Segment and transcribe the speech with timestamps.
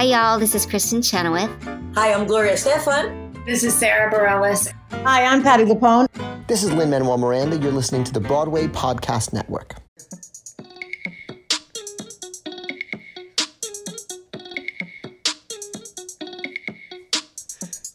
[0.00, 0.38] Hi, y'all.
[0.38, 1.50] This is Kristin Chenoweth.
[1.94, 3.44] Hi, I'm Gloria Estefan.
[3.44, 4.72] This is Sara Bareilles.
[5.04, 6.06] Hi, I'm Patti LuPone.
[6.46, 7.58] This is Lin-Manuel Miranda.
[7.58, 9.74] You're listening to the Broadway Podcast Network.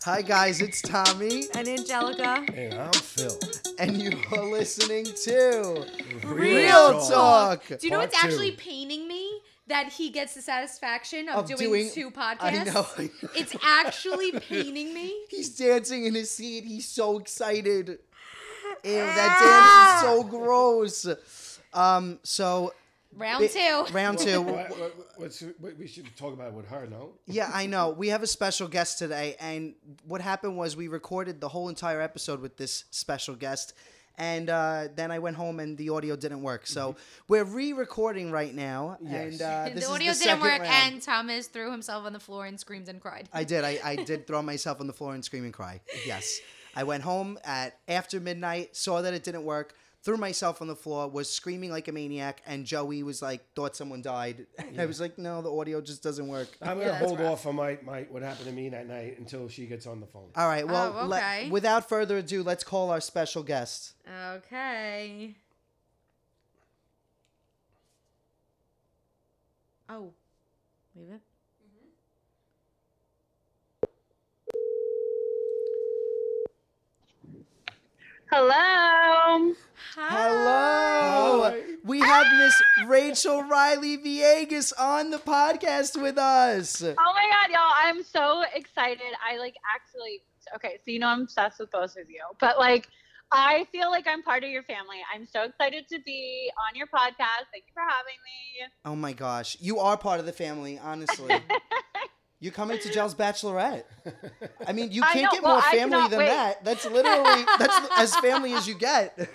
[0.04, 2.48] Hi, guys, it's Tommy, And Anjelica.
[2.56, 3.36] And I'm Phil.
[3.80, 5.88] and you are listening to
[6.24, 7.66] Real Talk.
[7.68, 9.15] Do you know Part what's actually paining me?
[9.68, 12.66] That he gets the satisfaction of, Of doing, doing- two podcasts.
[12.74, 12.86] know.
[12.98, 13.30] I know.
[13.36, 15.14] It's actually paining me.
[15.30, 16.66] He's dancing in his seat.
[16.66, 17.90] He's so excited.
[18.84, 21.58] Ew, that dance is so gross.
[21.74, 22.74] Um, so
[23.18, 23.86] Round bi- two.
[23.94, 24.42] round two.
[24.42, 24.70] What,
[25.18, 27.14] what, what we should talk about with her, no?
[27.26, 27.90] Yeah, I know.
[27.92, 29.74] We have a special guest today, and
[30.06, 33.74] what happened was we recorded the whole entire episode with this special guest,
[34.18, 36.68] and uh, then I went home and the audio didn't work.
[36.68, 36.96] So
[37.28, 40.94] we're re-recording right now, and uh, the audio is the didn't work, round.
[40.94, 43.30] and Thomas threw himself on the floor and screamed and cried.
[43.34, 43.64] I did.
[43.64, 45.82] I, I did throw myself on the floor and scream and cry.
[46.06, 46.40] Yes.
[46.76, 49.76] I went home at after midnight, saw that it didn't work,
[50.06, 53.76] threw myself on the floor, was screaming like a maniac, and Joey was like, thought
[53.76, 54.46] someone died.
[54.58, 56.48] And I was like, no, the audio just doesn't work.
[56.62, 57.32] I'm gonna that's hold rough.
[57.34, 60.06] off on my, my what happened to me that night until she gets on the
[60.06, 60.30] phone.
[60.36, 60.66] All right.
[60.68, 61.50] Well, Oh, let- okay.
[61.50, 63.94] without further ado, let's call our special guest.
[64.36, 65.36] Okay.
[69.90, 70.14] Oh.
[70.96, 71.22] Leave it.
[71.66, 71.90] Mm-hmm.
[78.32, 78.52] Hello.
[78.52, 79.54] Hello.
[82.06, 86.82] Have Miss Rachel Reilly Villegas on the podcast with us.
[86.84, 87.74] Oh my god, y'all!
[87.76, 89.02] I'm so excited.
[89.28, 90.22] I like actually.
[90.56, 92.88] Okay, so you know I'm obsessed with both of you, but like,
[93.32, 94.98] I feel like I'm part of your family.
[95.14, 97.48] I'm so excited to be on your podcast.
[97.52, 98.72] Thank you for having me.
[98.86, 99.58] Oh my gosh.
[99.60, 101.34] You are part of the family, honestly.
[102.40, 103.86] You're coming to Jell's Bachelorette.
[104.68, 106.28] I mean, you can't get Well, more family than wait.
[106.28, 106.64] that.
[106.64, 109.18] That's literally that's as family as you get.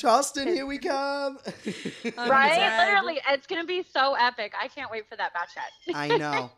[0.00, 1.38] Charleston, here we come.
[2.16, 2.54] right?
[2.54, 2.88] dead.
[2.94, 4.52] Literally, it's gonna be so epic.
[4.60, 5.94] I can't wait for that bachelorette.
[5.94, 6.50] I know.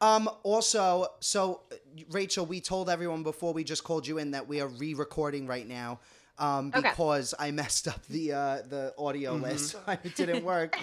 [0.00, 1.62] Um, also, so
[2.10, 5.66] Rachel, we told everyone before we just called you in that we are re-recording right
[5.66, 6.00] now.
[6.40, 6.88] Um, Okay.
[6.90, 9.42] because I messed up the uh, the audio Mm-hmm.
[9.44, 10.76] last time it didn't work.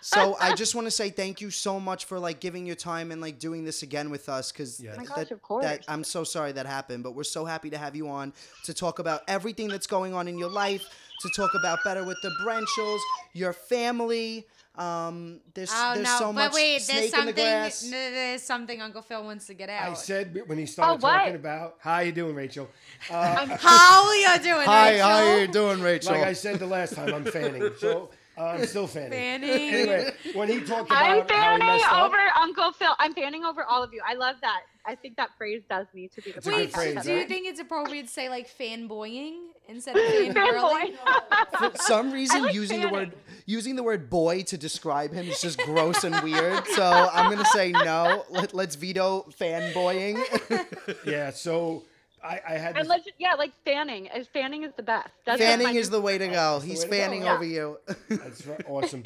[0.00, 3.12] so I just want to say thank you so much for like giving your time
[3.12, 4.96] and like doing this again with us because Yes.
[4.98, 5.64] Oh that, of course.
[5.64, 8.32] that I'm so sorry that happened, but we're so happy to have you on
[8.64, 10.88] to talk about everything that's going on in your life,
[11.22, 13.00] to talk about better with the Brenchels,
[13.32, 14.46] your family.
[14.74, 16.16] Um, there's Oh there's no!
[16.18, 17.44] so but much wait, snake there's in the something.
[17.44, 17.90] grass.
[17.90, 19.90] There's something Uncle Phil wants to get out.
[19.90, 21.18] I said when he started Oh, what?
[21.18, 22.70] talking about how you doing, Rachel.
[23.10, 25.06] Uh, How are you doing, Hi, Rachel?
[25.08, 26.12] how you doing, Rachel?
[26.14, 28.08] like I said the last time, I'm fanning, so
[28.38, 29.10] uh, I'm still fanning.
[29.10, 29.50] Fanning.
[29.74, 32.94] Anyway, when he talked about I'm how he fanning messed up, over Uncle Phil.
[32.98, 34.00] I'm fanning over all of you.
[34.08, 34.62] I love that.
[34.86, 37.26] I think that phrase does need to be the It's a Wait, phrase, do you
[37.26, 39.34] think it's appropriate to say like fanboying
[39.68, 40.94] instead of fangirling?
[41.58, 43.12] For some reason, like using the word
[43.46, 46.62] using the word boy to describe him is just gross and weird.
[46.74, 48.24] So I'm gonna say no.
[48.30, 50.22] Let, let's veto fanboying.
[51.04, 51.30] yeah.
[51.30, 51.84] So
[52.22, 54.08] I, I had And this, let's yeah, like fanning.
[54.32, 55.08] Fanning is the best.
[55.26, 56.60] That's fanning is the way to go.
[56.60, 57.34] the He's way to go, fanning yeah.
[57.34, 57.78] over you.
[58.08, 59.02] That's awesome.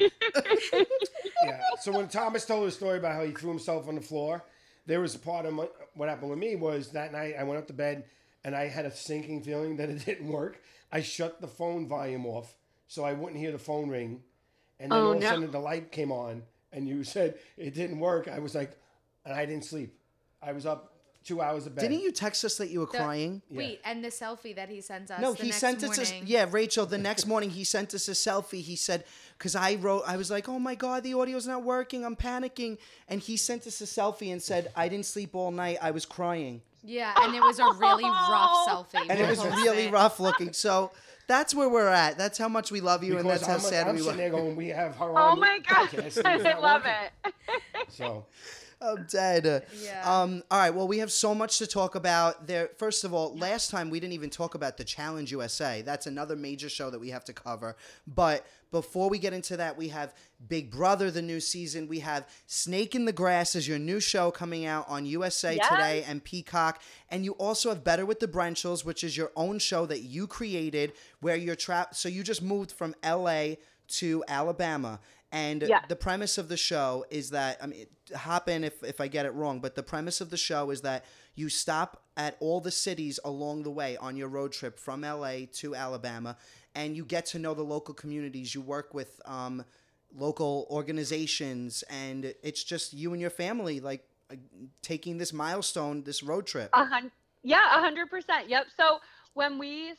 [1.43, 1.59] yeah.
[1.81, 4.43] So when Thomas told the story about how he threw himself on the floor,
[4.85, 7.59] there was a part of my, what happened with me was that night I went
[7.59, 8.03] up to bed
[8.43, 10.61] and I had a sinking feeling that it didn't work.
[10.91, 12.55] I shut the phone volume off
[12.87, 14.21] so I wouldn't hear the phone ring,
[14.79, 15.29] and then Oh, all of a no.
[15.29, 18.27] sudden the light came on and you said it didn't work.
[18.27, 18.71] I was like,
[19.25, 19.93] and I didn't sleep.
[20.41, 20.93] I was up
[21.25, 21.81] two hours of bed.
[21.81, 23.41] Didn't you text us that you were The- crying?
[23.49, 25.19] Wait, and the selfie that he sent us.
[25.19, 26.11] No, the he next sent us.
[26.11, 26.85] A, yeah, Rachel.
[26.85, 28.61] The next morning, he sent us a selfie.
[28.61, 29.03] He said,
[29.39, 32.05] "Cause I wrote, I was like, oh my god, the audio's not working.
[32.05, 32.77] I'm panicking."
[33.09, 35.79] And he sent us a selfie and said, "I didn't sleep all night.
[35.81, 39.05] I was crying." Yeah, and it was a really rough selfie.
[39.09, 39.91] and it was really it.
[39.91, 40.53] rough looking.
[40.53, 40.91] So
[41.27, 42.17] that's where we're at.
[42.17, 44.31] That's how much we love you, and that's how I'm, sad I'm we sitting there
[44.31, 44.39] were.
[44.39, 45.89] going, we have her Oh on my the god.
[45.89, 47.11] podcast, I love working.
[47.25, 47.33] it.
[47.89, 48.25] So
[48.81, 49.65] I'm dead.
[49.81, 50.01] Yeah.
[50.05, 50.43] Um.
[50.51, 50.73] All right.
[50.73, 52.47] Well, we have so much to talk about.
[52.47, 52.69] There.
[52.77, 55.81] First of all, last time we didn't even talk about the Challenge USA.
[55.81, 57.75] That's another major show that we have to cover.
[58.05, 60.13] But before we get into that, we have
[60.47, 61.87] Big Brother, the new season.
[61.87, 65.67] We have Snake in the Grass is your new show coming out on USA Yes.
[65.69, 66.81] Today and Peacock.
[67.09, 70.27] And you also have Better with the Brenchels, which is your own show that you
[70.27, 71.95] created, where you're trapped.
[71.95, 73.55] So you just moved from LA
[73.87, 74.99] to Alabama.
[75.31, 75.83] And Yes.
[75.89, 77.85] the premise of the show is that I mean,
[78.15, 80.81] hop in if if I get it wrong, but the premise of the show is
[80.81, 81.03] that
[81.35, 85.45] you stop at all the cities along the way on your road trip from LA
[85.55, 86.37] to Alabama,
[86.75, 88.55] and you get to know the local communities.
[88.55, 89.65] You work with um,
[90.15, 94.35] local organizations, and it's just you and your family like uh,
[94.81, 96.69] taking this milestone, this road trip.
[96.73, 97.11] A hun-
[97.43, 98.49] yeah, a hundred percent.
[98.49, 98.67] Yep.
[98.77, 98.99] So
[99.33, 99.93] when we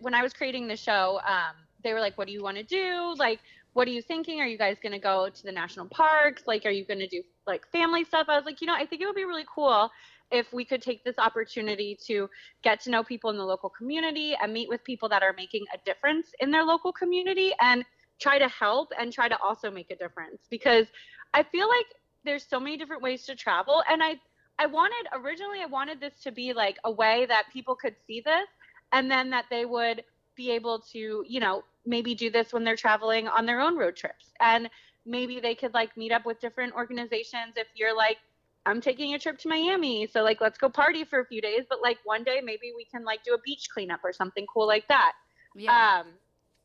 [0.00, 1.54] when I was creating the show, um,
[1.84, 3.14] they were like, "What do you want to do?
[3.16, 3.40] Like,
[3.72, 4.40] what are you thinking?
[4.40, 6.42] Are you guys going to go to the national parks?
[6.46, 8.86] Like, are you going to do like family stuff?" I was like, you know, I
[8.86, 9.90] think it would be really cool
[10.30, 12.28] if we could take this opportunity to
[12.62, 15.64] get to know people in the local community and meet with people that are making
[15.74, 17.84] a difference in their local community and
[18.20, 20.86] try to help and try to also make a difference because
[21.34, 21.86] I feel like
[22.24, 24.20] there's so many different ways to travel and I
[24.58, 28.20] I wanted originally I wanted this to be like a way that people could see
[28.20, 28.46] this
[28.92, 30.04] and then that they would
[30.36, 33.96] be able to, you know, maybe do this when they're traveling on their own road
[33.96, 34.32] trips.
[34.40, 34.68] And
[35.06, 38.18] maybe they could like meet up with different organizations if you're like
[38.66, 41.62] I'm taking a trip to Miami, so like let's go party for a few days,
[41.68, 44.66] but like one day maybe we can like do a beach cleanup or something cool
[44.66, 45.12] like that.
[45.54, 46.00] Yeah.
[46.00, 46.12] Um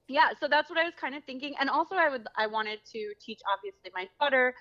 [0.08, 1.56] yeah, so that's what I was kind of thinking.
[1.60, 4.54] And also I would I wanted to teach obviously my daughter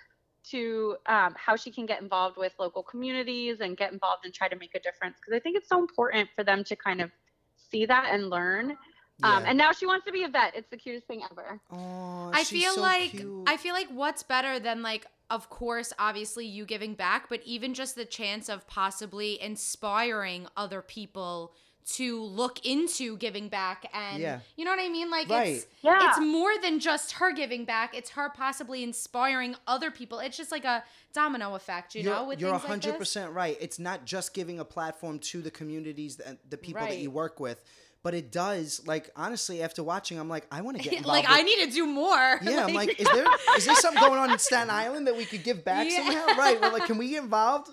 [0.50, 4.48] to um, how she can get involved with local communities and get involved and try
[4.48, 7.10] to make a difference because I think it's so important for them to kind of
[7.56, 8.76] see that and learn.
[9.22, 10.54] Um, and now she wants to be a vet.
[10.56, 11.60] It's the cutest thing ever.
[11.70, 13.44] Aw, I she's feel so like cute.
[13.46, 17.72] I feel like what's better than like of course obviously you giving back but even
[17.72, 21.54] just the chance of possibly inspiring other people
[21.86, 24.40] to look into giving back and Yeah.
[24.56, 25.56] you know what I mean like Right.
[25.56, 26.10] it's Yeah.
[26.10, 30.50] it's more than just her giving back it's her possibly inspiring other people it's just
[30.52, 30.84] like a
[31.14, 33.56] domino effect you you're, know with you're things like this 100% right.
[33.60, 37.40] It's not just giving a platform to the communities and the people that you work
[37.40, 37.62] with,
[38.04, 41.08] but it does like honestly after watching I'm like I want to get involved.
[41.08, 44.00] like with- I need to do more Yeah, I'm like, is there is there something
[44.00, 45.96] going on in Staten Island that we could give back Yeah.
[46.04, 46.38] somehow?
[46.38, 46.60] Right.
[46.60, 47.70] We're like, can we get involved?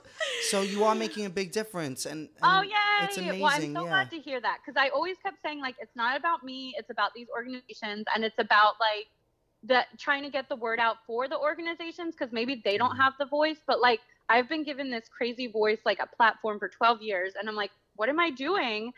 [0.49, 3.05] So you are making a big difference and, and Oh yay!
[3.05, 3.41] it's amazing.
[3.41, 3.89] Well, I'm so yeah.
[3.89, 6.89] glad to hear that because I always kept saying like it's not about me, it's
[6.89, 9.07] about these organizations, and it's about like
[9.63, 13.01] the trying to get the word out for the organizations because maybe they don't Mm-hmm.
[13.01, 13.99] have the voice, but like
[14.29, 17.71] I've been given this crazy voice, like a platform for 12 years, and I'm like,
[17.97, 18.91] what am I doing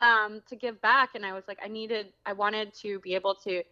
[0.00, 1.10] um, to give back?
[1.14, 3.62] And I was like, I needed, I wanted to be able to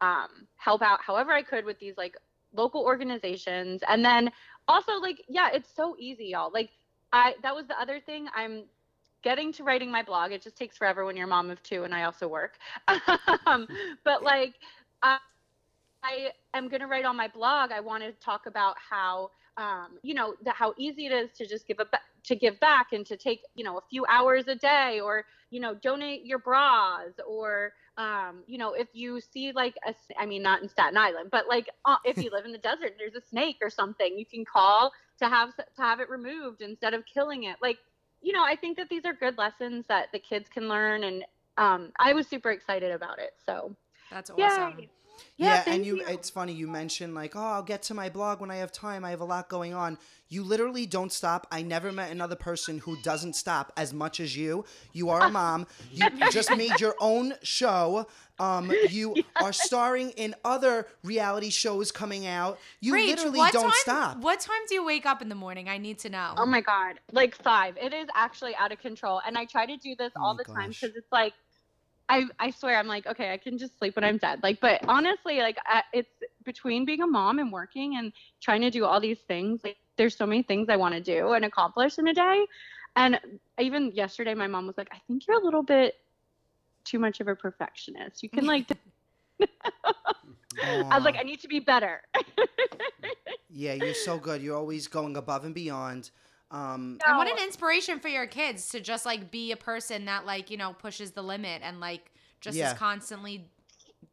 [0.00, 2.16] um, help out however I could with these like
[2.54, 4.30] local organizations, and then
[4.68, 6.50] also like yeah, it's so easy, y'all.
[6.52, 6.70] Like
[7.12, 8.26] I that was the other thing.
[8.34, 8.64] I'm
[9.22, 10.32] getting to writing my blog.
[10.32, 12.58] It just takes forever when you're a mom of two, and I also work.
[13.46, 13.66] um,
[14.04, 14.54] but like,
[15.02, 15.16] I,
[16.02, 17.72] I am gonna write on my blog.
[17.72, 21.46] I want to talk about how, um, you know, the, how easy it is to
[21.46, 21.86] just give a
[22.24, 25.60] to give back and to take, you know, a few hours a day, or you
[25.60, 30.42] know, donate your bras, or um, you know, if you see like a, I mean,
[30.42, 33.14] not in Staten Island, but like uh, if you live in the desert, and there's
[33.14, 37.04] a snake or something, you can call to have to have it removed instead of
[37.06, 37.56] killing it.
[37.62, 37.78] Like,
[38.22, 41.24] you know, I think that these are good lessons that the kids can learn, and
[41.58, 43.34] um, I was super excited about it.
[43.46, 43.76] So,
[44.10, 44.88] that's yay.
[45.14, 48.08] Awesome Yeah, thank and you, it's funny you mentioned like, oh, I'll get to my
[48.08, 49.04] blog when I have time.
[49.04, 49.98] I have a lot going on.
[50.28, 51.46] You literally don't stop.
[51.52, 54.64] I never met another person who doesn't stop as much as you.
[54.92, 55.66] You are a mom.
[55.92, 58.06] You just made your own show.
[58.38, 62.58] Um, you are starring in other reality shows coming out.
[62.80, 64.18] You Rach, literally don't time, stop.
[64.18, 65.68] What time do you wake up in the morning?
[65.68, 66.34] I need to know.
[66.36, 67.76] Oh my god, like five.
[67.76, 70.42] It is actually out of control, and I try to do this Oh all my
[70.42, 71.34] the time because it's like,
[72.08, 74.42] I I swear I'm like okay, I can just sleep when I'm dead.
[74.42, 76.10] Like, but honestly, like I, it's
[76.44, 79.60] between being a mom and working and trying to do all these things.
[79.64, 82.46] Like, there's so many things I want to do and accomplish in a day,
[82.96, 83.20] and
[83.58, 85.94] even yesterday, my mom was like, I think you're a little bit
[86.84, 88.22] too much of a perfectionist.
[88.22, 88.68] You can like.
[90.62, 92.02] I was like, I need to be better.
[93.56, 94.42] Yeah, you're so good.
[94.42, 96.10] You're always going above and beyond.
[96.50, 100.26] Um, And what an inspiration for your kids to just like be a person that
[100.26, 102.10] like, you know, pushes the limit and like
[102.40, 102.72] just Yeah.
[102.72, 103.48] is constantly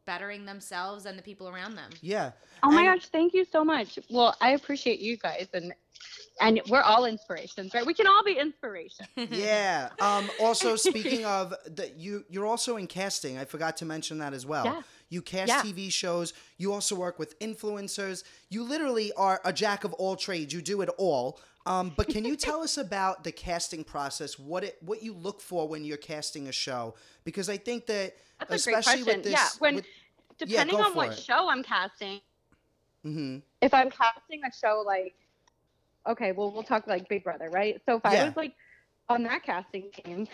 [0.04, 1.90] bettering themselves and the people around them.
[2.00, 2.32] yeah.
[2.62, 3.98] Oh my And- gosh, thank you so much.
[4.10, 5.72] Well, I appreciate you guys and
[6.40, 7.86] and we're all inspirations, right?
[7.86, 9.06] We can all be inspiration.
[9.16, 9.90] yeah.
[10.00, 13.38] Um, also, speaking of that, you you're also in casting.
[13.38, 14.64] I forgot to mention that as well.
[14.64, 14.82] Yeah.
[15.10, 15.62] You cast Yeah.
[15.62, 16.32] TV shows.
[16.56, 18.24] You also work with influencers.
[18.48, 20.52] You literally are a jack of all trades.
[20.52, 21.38] You do it all.
[21.64, 24.38] Um, but can you tell us about the casting process?
[24.38, 26.94] What it what you look for when you're casting a show?
[27.24, 29.16] Because I think that That's a great especially question.
[29.16, 29.86] with this, yeah, when with,
[30.38, 31.18] depending go on what it.
[31.18, 32.20] show I'm casting,
[33.04, 35.14] hmm if I'm casting a show like
[36.08, 37.80] okay, well we'll talk like Big Brother, right?
[37.86, 38.22] So if Yeah.
[38.22, 38.54] I was like
[39.08, 40.26] on that casting team,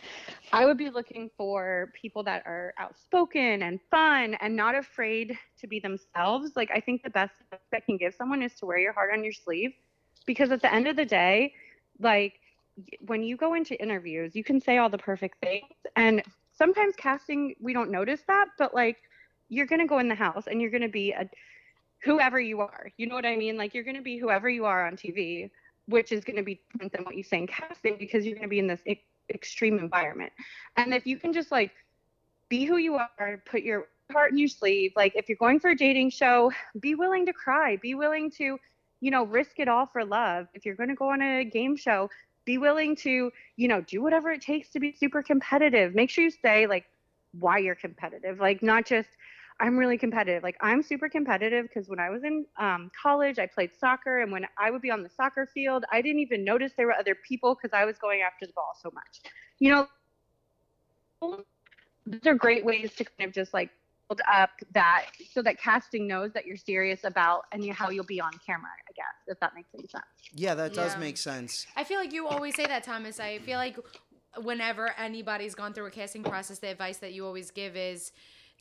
[0.52, 5.66] I would be looking for people that are outspoken and fun and not afraid to
[5.66, 6.52] be themselves.
[6.56, 7.34] Like I think the best
[7.70, 9.72] that can give someone is to wear your heart on your sleeve
[10.28, 11.54] because at the end of the day,
[11.98, 12.34] like
[13.06, 17.54] when you go into interviews, you can say all the perfect things and sometimes casting
[17.60, 18.98] we don't notice that, but like
[19.48, 21.28] you're going to go in the house and you're going to be a
[22.04, 22.90] whoever you are.
[22.98, 23.56] You know what I mean?
[23.56, 25.50] Like you're going to be whoever you are on TV,
[25.86, 28.48] which is going to be different than what you say in casting because you're going
[28.50, 30.32] to be in this e- extreme environment.
[30.76, 31.72] And if you can just like
[32.50, 34.92] be who you are, put your heart in your sleeve.
[34.94, 38.58] Like if you're going for a dating show, be willing to cry, be willing to,
[39.00, 40.46] you know, risk it all for love.
[40.54, 42.10] If you're going to go on a game show,
[42.44, 45.94] be willing to, you know, do whatever it takes to be super competitive.
[45.94, 46.84] Make sure you say like
[47.38, 49.08] why you're competitive, like not just
[49.60, 50.42] I'm really competitive.
[50.42, 54.30] Like I'm super competitive because when I was in um, college, I played soccer, and
[54.30, 57.16] when I would be on the soccer field, I didn't even notice there were other
[57.16, 59.20] people because I was going after the ball so much.
[59.58, 59.88] You
[61.20, 61.36] know,
[62.06, 63.70] those are great ways to kind of just like
[64.30, 68.20] up that so that casting knows that you're serious about and you, how you'll be
[68.20, 68.70] on camera.
[68.88, 70.04] I guess if that makes any sense.
[70.34, 71.00] Yeah, that does Yeah.
[71.00, 71.66] make sense.
[71.76, 73.20] I feel like you always say that, Thomas.
[73.20, 73.76] I feel like
[74.42, 78.12] whenever anybody's gone through a casting process, the advice that you always give is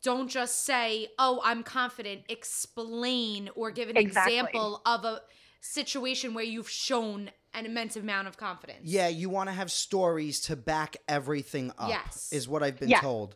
[0.02, 4.36] don't just say, "Oh, I'm confident." Explain or give an Exactly.
[4.36, 5.22] example of a
[5.60, 8.80] situation where you've shown an immense amount of confidence.
[8.84, 11.88] Yeah, you want to have stories to back everything up.
[11.88, 12.28] Yes.
[12.32, 13.00] is what I've been Yes.
[13.00, 13.34] told.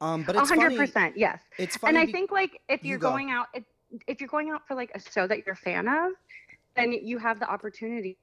[0.00, 0.76] Um, but A it's hundred funny.
[0.76, 1.40] percent, yes.
[1.58, 1.90] It's funny.
[1.90, 3.10] and I be- think like if You you're go.
[3.10, 3.64] going out if,
[4.06, 6.12] if you're going out for like a show that you're a fan of
[6.76, 8.16] then you have the opportunity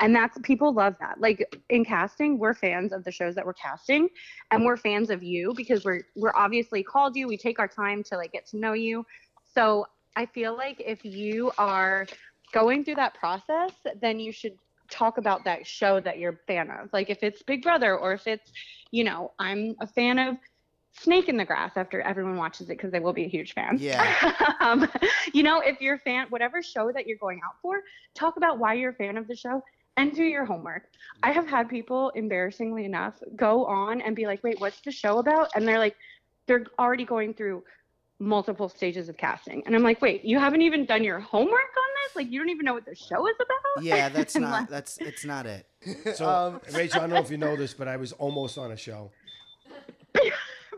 [0.00, 3.52] and that's people love that like in casting we're fans of the shows that we're
[3.52, 4.08] casting
[4.50, 8.02] and we're fans of you because we're we're obviously called you we take our time
[8.02, 9.04] to like get to know you
[9.54, 9.86] so
[10.16, 12.06] i feel like if you are
[12.52, 14.54] going through that process then you should
[14.90, 16.92] talk about that show that you're a fan of.
[16.92, 18.52] Like if it's big brother or if it's
[18.90, 20.36] you know i'm a fan of
[20.92, 23.76] snake in the grass after everyone watches it because they will be a huge fan.
[23.78, 24.32] Yeah.
[24.60, 24.90] um,
[25.32, 27.82] you know if you're a fan whatever show that you're going out for
[28.14, 29.62] talk about why you're a fan of the show
[29.96, 30.88] and do your homework.
[31.22, 35.18] I have had people embarrassingly enough go on and be like wait what's the show
[35.18, 35.50] about?
[35.54, 35.96] And they're like
[36.46, 37.62] they're already going through
[38.18, 39.62] multiple stages of casting.
[39.66, 42.50] And i'm like wait you haven't even done your homework on this like you don't
[42.50, 44.50] even know what the show is about yeah, that's not.
[44.62, 45.66] like, That's it's not it.
[46.16, 48.72] So, Um, Rachel, I don't know if you know this, but I was almost on
[48.72, 49.10] a show.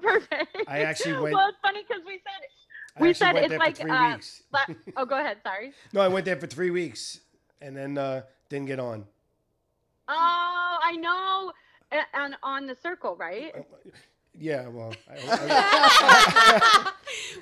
[0.03, 2.43] perfect I actually went- well it's funny because we said
[2.97, 4.43] I We actually said went it's there like, for three uh, weeks.
[4.53, 7.21] la- oh go ahead sorry No, I went there for three weeks
[7.61, 9.07] and then uh, didn't get on.
[10.09, 11.53] Oh, I know.
[12.15, 13.55] And on the circle, right?
[14.39, 16.93] Yeah, well, I, I,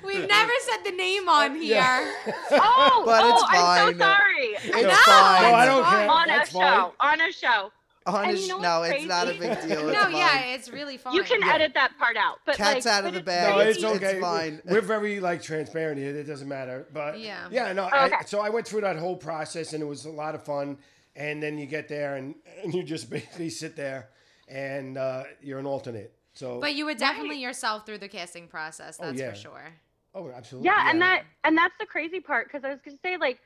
[0.05, 1.75] We've never said the name on here.
[1.77, 2.11] Yeah.
[2.51, 4.47] Oh, But oh, it's I'm so sorry.
[4.55, 5.41] It's No, fine.
[5.43, 6.09] no, I don't care.
[6.09, 6.93] On a That's show.
[6.99, 7.71] On a show.
[8.07, 9.87] On And a you know no, what's it's not a big deal.
[9.89, 10.15] It's No, fine.
[10.17, 11.13] yeah, it's really fine.
[11.13, 11.53] You can Yeah.
[11.53, 12.39] edit that part out.
[12.45, 13.53] But Cat's like, out of the bag.
[13.55, 14.11] no, it's okay.
[14.13, 14.61] It's fine.
[14.65, 16.15] We're very like transparent here.
[16.15, 16.87] It doesn't matter.
[16.91, 17.47] But Yeah.
[17.51, 17.85] yeah, no.
[17.87, 18.15] Okay.
[18.19, 20.77] I, so I went through that whole process, and it was a lot of fun.
[21.15, 24.09] And then you get there, and, and you just basically sit there,
[24.49, 26.13] and uh, you're an alternate.
[26.33, 28.97] So, But you were definitely yourself through the casting process.
[29.01, 29.29] Oh, That's yeah.
[29.31, 29.73] for sure.
[30.15, 30.67] oh, absolutely.
[30.67, 33.39] Yeah, and that and that's the crazy part because I was gonna say like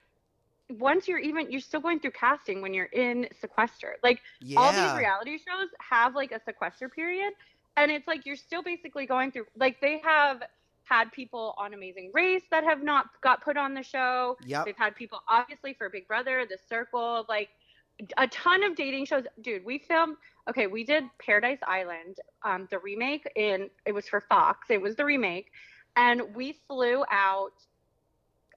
[0.69, 3.97] once you're even you're still going through casting when you're in sequester.
[4.03, 4.21] Like
[4.57, 7.33] all these reality shows have like a sequester period
[7.77, 10.41] and it's like you're still basically going through like they have
[10.83, 14.77] had people on amazing race that have not got put on the show Yeah, they've
[14.77, 17.49] had people obviously for big brother the circle like
[18.17, 20.17] a ton of dating shows dude we filmed
[20.49, 24.95] okay we did paradise island um, the remake in it was for fox it was
[24.95, 25.51] the remake
[25.95, 27.53] and we flew out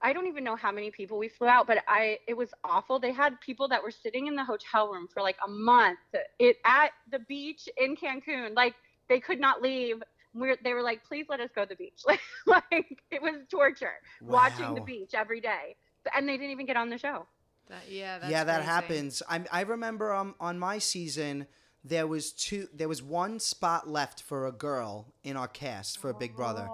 [0.01, 2.99] I don't even know how many people we flew out, but I it was awful.
[2.99, 5.99] They had people that were sitting in the hotel room for like a month
[6.39, 8.55] it at the beach in Cancun.
[8.55, 8.75] Like
[9.07, 10.01] they could not leave.
[10.33, 12.03] We're, they were like, please let us go to the beach.
[12.05, 15.75] Like, like it was torture watching the beach every day.
[16.15, 17.25] And they didn't even get on the show.
[17.69, 18.65] That, yeah, that's yeah, that crazy.
[18.69, 19.23] happens.
[19.29, 21.47] I I remember um on my season
[21.83, 26.13] there was two there was one spot left for a girl in our cast for
[26.13, 26.67] Big Brother,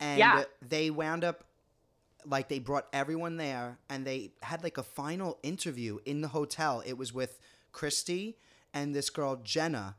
[0.00, 0.44] and Yeah.
[0.66, 1.44] they wound up
[2.24, 6.82] like they brought everyone there and they had like a final interview in the hotel.
[6.84, 7.38] It was with
[7.72, 8.36] Christy
[8.74, 9.96] and this girl Jenna,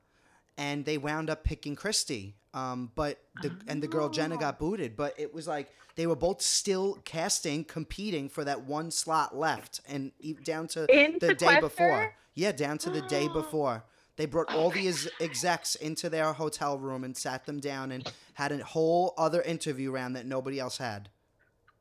[0.60, 2.36] and they wound up picking Christy.
[2.54, 4.66] Um, but the and the girl Jenna got Oh.
[4.66, 4.96] booted.
[4.96, 9.82] But it was like they were both still casting, competing for that one slot left,
[9.88, 10.12] and
[10.44, 12.14] down to In the day before.
[12.36, 13.84] Yeah, down to the day before.
[14.18, 18.12] They brought all the ex- execs into their hotel room and sat them down and
[18.34, 21.08] had a whole other interview round that nobody else had.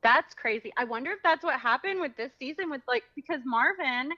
[0.02, 0.72] That's crazy.
[0.76, 4.12] I wonder if that's what happened with this season with like because Marvin,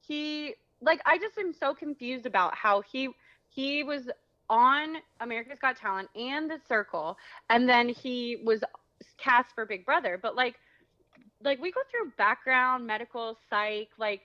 [0.00, 3.10] he like I just am so confused about how he
[3.56, 4.02] he was
[4.48, 7.16] on America's Got Talent and The Circle
[7.50, 8.60] and then he was
[9.18, 10.54] cast for Big Brother, but like
[11.42, 14.20] like we go through background, medical, psych, like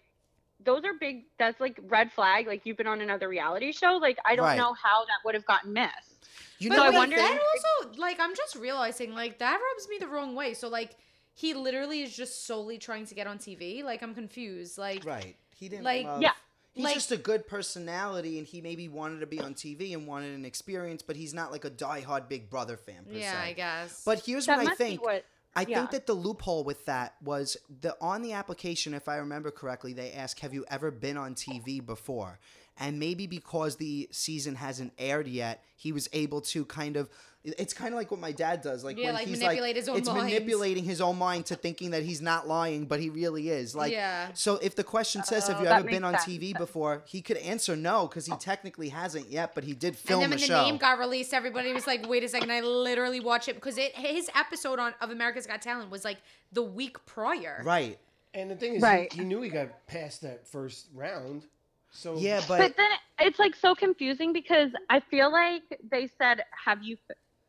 [0.64, 4.16] those are big that's like red flag like you've been on another reality show like
[4.26, 4.58] i don't Right.
[4.58, 6.28] know how that would have gotten missed
[6.60, 7.40] You But know, I like, wonder- that
[7.82, 10.54] also, like, I'm just realizing, like, that rubs me the wrong way.
[10.54, 10.92] So, like,
[11.34, 13.84] he literally is just solely trying to get on TV.
[13.84, 14.78] Like I'm confused.
[14.78, 15.36] Like Right.
[15.56, 16.22] He didn't Like- love.
[16.22, 16.34] Yeah.
[16.74, 20.08] He's Like- just a good personality, and he maybe wanted to be on TV and
[20.08, 23.04] wanted an experience, but he's not like a diehard Big Brother fan.
[23.06, 23.50] Per yeah, se.
[23.50, 24.04] I guess.
[24.06, 25.04] But here's that what I think.
[25.04, 25.25] what.
[25.54, 25.80] I Yeah.
[25.80, 29.92] think that the loophole with that was the on the application, if I remember correctly,
[29.92, 32.40] they ask, "Have you ever been on TV before?"
[32.78, 37.10] And maybe because the season hasn't aired yet, he was able to kind of.
[37.43, 39.75] It's kind of like what my dad does, like Yeah, when like he's manipulate like,
[39.77, 40.25] his own it's mind.
[40.25, 43.74] manipulating his own mind to thinking that he's not lying, but he really is.
[43.75, 44.27] Like, Yeah.
[44.36, 46.25] so if the question says, "Have Oh, you ever been on sense.
[46.25, 50.21] TV before?" he could answer no because he technically hasn't yet, but he did film
[50.21, 50.62] and then when the show.
[50.63, 52.51] name got released, everybody was like, "Wait a second!
[52.51, 56.17] I literally watched it because it his episode on of America's Got Talent was like
[56.51, 57.98] the week prior." right?
[58.36, 59.12] And the thing is, Right.
[59.12, 61.48] he, he knew he got past that first round.
[61.93, 66.43] So Yeah, But, but then it's like so confusing because I feel like they said,
[66.65, 66.98] "Have you?"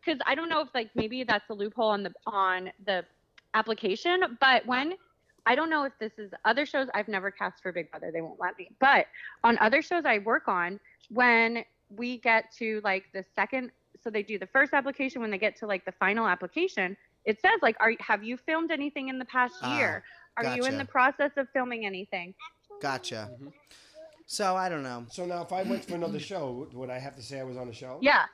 [0.05, 3.05] Because I don't know if like maybe that's a loophole on the on the
[3.55, 4.95] application, but when
[5.47, 8.21] I don't know if this is other shows I've never cast for Big Brother, they
[8.21, 8.71] won't let me.
[8.81, 9.07] But
[9.45, 10.79] on other shows I work on,
[11.11, 13.71] when we get to like the second,
[14.03, 15.21] so they do the first application.
[15.21, 18.71] When they get to like the final application, it says like, "Are have you filmed
[18.71, 20.05] anything in the past Ah, year?
[20.37, 22.35] Are you in the process of filming anything?"
[22.81, 23.31] gotcha.
[23.41, 23.53] Mhm.
[24.27, 25.05] So I don't know.
[25.11, 27.57] So now, if I went for another show, would I have to say I was
[27.57, 27.99] on a show?
[28.01, 28.25] Yeah.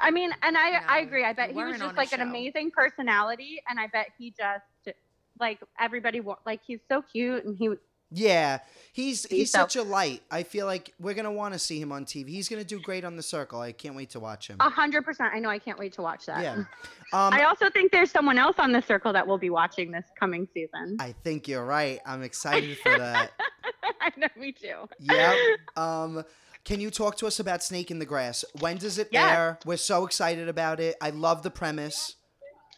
[0.00, 1.24] I mean, and I I agree.
[1.24, 4.96] I bet he was just like an amazing personality, and I bet he just
[5.40, 7.78] like everybody like he's so cute, and he was.
[8.14, 8.58] Yeah,
[8.92, 10.20] he's he's so- such a light.
[10.30, 12.28] I feel like we're gonna want to see him on TV.
[12.28, 13.60] He's gonna do great on the Circle.
[13.60, 14.58] I can't wait to watch him.
[14.60, 15.32] a hundred percent.
[15.32, 15.48] I know.
[15.48, 16.42] I can't wait to watch that.
[16.42, 16.64] Yeah.
[17.14, 20.06] Um, I also think there's someone else on the circle that we'll be watching this
[20.18, 20.96] coming season.
[20.98, 22.00] I think you're right.
[22.06, 23.32] I'm excited for that.
[24.00, 24.88] I know, me too.
[24.98, 25.36] yep.
[25.76, 26.24] Um,
[26.64, 28.44] can you talk to us about Snake in the Grass?
[28.60, 29.32] When does it Yes.
[29.36, 29.58] air?
[29.64, 30.96] We're so excited about it.
[31.00, 32.16] I love the premise.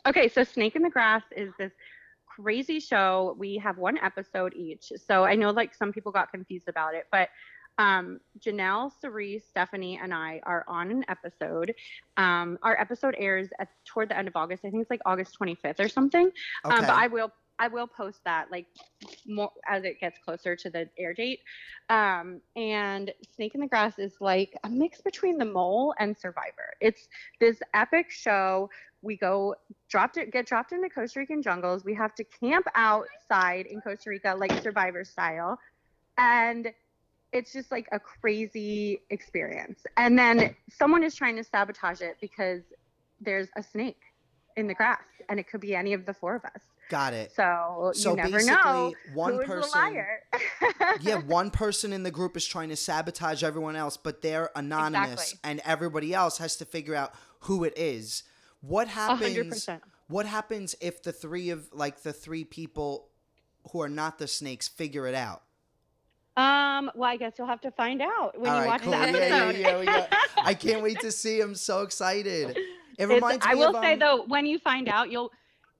[0.06, 1.72] Okay, so Snake in the Grass is this
[2.26, 3.34] crazy show.
[3.38, 4.92] We have one episode each.
[5.06, 7.28] So I know like some people got confused about it, but
[7.78, 11.74] um, Janelle, Cerise, Stephanie, and I are on an episode.
[12.16, 14.64] Um, our episode airs at toward the end of August.
[14.64, 16.30] I think it's like August 25th or something.
[16.64, 16.74] Okay.
[16.76, 18.66] Um, but I will I will post that like
[19.26, 21.40] more as it gets closer to the air date.
[21.88, 26.74] Um, and Snake in the Grass is like a mix between The Mole and Survivor.
[26.80, 27.08] It's
[27.40, 28.70] this epic show.
[29.02, 29.54] We go
[29.88, 31.84] dropped it get dropped into Costa Rican jungles.
[31.84, 35.58] We have to camp outside in Costa Rica like Survivor style,
[36.18, 36.72] and
[37.32, 39.84] it's just like a crazy experience.
[39.96, 42.62] And then someone is trying to sabotage it because
[43.20, 44.00] there's a snake
[44.56, 46.62] in the grass, and it could be any of the four of us.
[46.90, 47.32] Got it.
[47.34, 49.70] So, So you never know one who is person.
[49.72, 50.20] the liar.
[51.00, 55.12] yeah, one person in the group is trying to sabotage everyone else, but they're anonymous,
[55.32, 55.50] Exactly.
[55.50, 58.22] and everybody else has to figure out who it is.
[58.60, 59.20] What happens?
[59.22, 59.82] hundred percent.
[60.08, 63.08] What happens if the three of like the three people
[63.72, 65.42] who are not the snakes figure it out?
[66.36, 68.90] Um, well, I guess you'll have to find out when All you right, watch cool.
[68.92, 69.56] the Yeah, episode.
[69.60, 70.08] yeah, yeah, got-
[70.44, 71.40] I can't wait to see.
[71.40, 72.58] I'm so excited.
[72.98, 75.30] It reminds It's- reminds I will say um, though, when you find out, you'll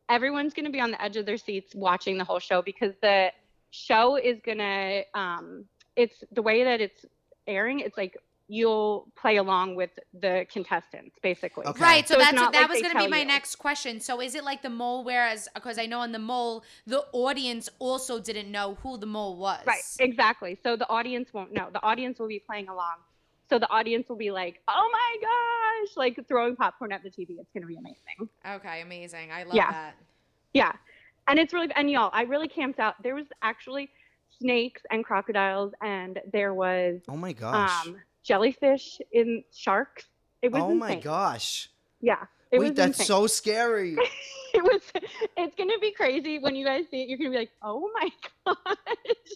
[0.09, 2.93] everyone's going to be on the edge of their seats watching the whole show because
[3.03, 3.31] the
[3.71, 5.65] show is going to um
[5.97, 7.05] it's the way that it's
[7.47, 9.91] airing, it's like you'll play along with
[10.21, 11.65] the contestants basically.
[11.67, 11.83] Okay.
[11.83, 13.25] Right, so, So that's that like was going to be my you.
[13.25, 14.01] next question.
[14.01, 17.69] So is it like the mole whereas because I know on the mole the audience
[17.79, 19.61] also didn't know who the mole was.
[19.67, 20.59] Right, exactly.
[20.63, 21.69] So the audience won't know.
[21.73, 22.97] The audience will be playing along.
[23.49, 27.37] So the audience will be like, "Oh my gosh!" Like throwing popcorn at the TV.
[27.39, 28.29] It's going to be amazing.
[28.47, 29.31] Okay, amazing.
[29.33, 29.71] I love Yeah.
[29.71, 29.97] that.
[30.55, 30.73] Yeah.
[31.29, 32.95] And it's really and y'all, I really camped out.
[33.03, 33.91] There was actually
[34.39, 37.87] snakes and crocodiles and there was Oh my gosh.
[37.87, 40.05] um jellyfish in sharks.
[40.43, 40.79] It was oh insane.
[40.79, 41.71] my gosh.
[42.01, 42.25] Yeah.
[42.51, 43.07] It Wait, was that's insane.
[43.07, 43.97] so scary.
[44.55, 44.81] it was
[45.37, 47.09] it's gonna be crazy when you guys see it.
[47.09, 48.09] You're gonna be like, oh my
[48.47, 48.57] gosh.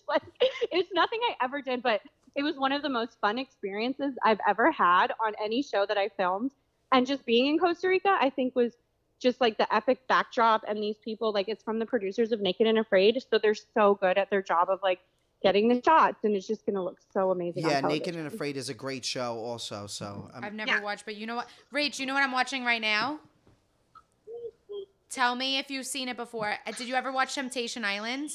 [0.09, 0.23] like
[0.71, 2.01] it's nothing I ever did, but
[2.37, 5.99] it was one of the most fun experiences I've ever had on any show that
[5.99, 6.53] I filmed.
[6.93, 8.73] And just being in Costa Rica, I think was
[9.21, 12.67] just like the epic backdrop and these people, like it's from the producers of Naked
[12.67, 13.21] and Afraid.
[13.31, 15.01] So they're so good at their job of like
[15.43, 17.65] getting the shots and it's just gonna look so amazing.
[17.65, 19.87] on yeah, Naked and Afraid is a great show also.
[19.87, 20.81] So um, I've never Yeah.
[20.81, 21.49] watched, but you know what?
[21.75, 23.21] Rach, you know what I'm watching right now?
[25.11, 26.55] Tell me if you've seen it before.
[26.67, 28.31] Uh, Did you ever watch Temptation Island?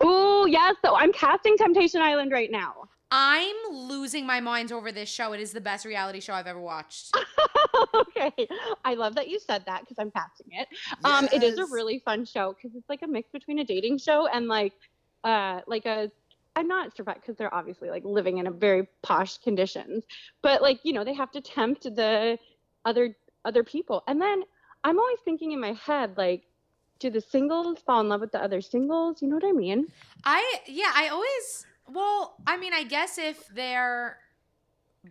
[0.00, 2.88] Oh yes, so I'm casting Temptation Island right now.
[3.10, 5.32] I'm losing my mind over this show.
[5.32, 7.16] It is the best reality show I've ever watched.
[7.94, 8.48] okay.
[8.84, 10.68] I love that you said that because I'm passing it.
[11.04, 13.98] Um, it is a really fun show because it's like a mix between a dating
[13.98, 14.74] show and like,
[15.24, 16.10] uh, like a.
[16.56, 20.02] I'm not surprised because they're obviously like living in a very posh conditions,
[20.42, 22.36] but like you know they have to tempt the
[22.84, 24.42] other other people, and then
[24.82, 26.42] I'm always thinking in my head like,
[26.98, 29.22] do the singles fall in love with the other singles?
[29.22, 29.86] You know what I mean?
[30.24, 34.18] I yeah, I always well, I mean, I guess if they're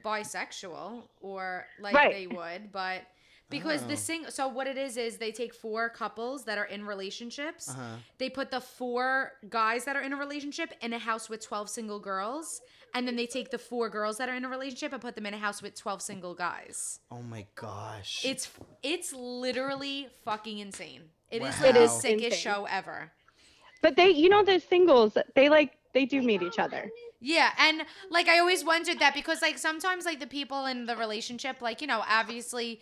[0.04, 2.12] bisexual or like Right.
[2.14, 3.04] they would, but
[3.50, 3.88] because Oh.
[3.88, 7.70] the sing so what it is is they take four couples that are in relationships.
[7.70, 7.96] Uh-huh.
[8.18, 11.70] They put the four guys that are in a relationship in a house with 12
[11.70, 12.62] single girls,
[12.94, 15.26] and then they take the four girls that are in a relationship and put them
[15.26, 17.00] in a house with 12 single guys.
[17.10, 18.22] Oh my gosh.
[18.26, 18.50] It's
[18.84, 21.10] it's literally fucking insane.
[21.32, 21.62] It is Wow.
[21.62, 22.40] like It the is sickest insane.
[22.40, 23.12] show ever.
[23.82, 26.84] But they, you know, the singles, they like they do meet each other.
[27.20, 27.82] Yeah, and
[28.12, 31.82] like I always wondered that because like sometimes like the people in the relationship, like
[31.82, 32.80] you know, obviously,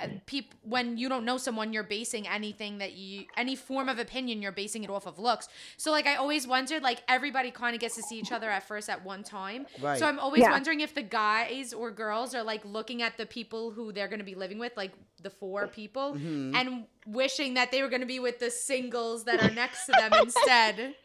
[0.00, 3.98] uh, peop when you don't know someone, you're basing anything that you any form of
[3.98, 5.48] opinion, you're basing it off of looks.
[5.76, 8.62] So like I always wondered, like everybody kind of gets to see each other at
[8.68, 9.66] first at one time.
[9.80, 9.98] Right.
[9.98, 10.52] So I'm always Yeah.
[10.52, 14.22] wondering if the guys or girls are like looking at the people who they're gonna
[14.22, 16.54] be living with, like the four people, Mhm.
[16.54, 20.12] and wishing that they were gonna be with the singles that are next to them
[20.22, 20.94] instead.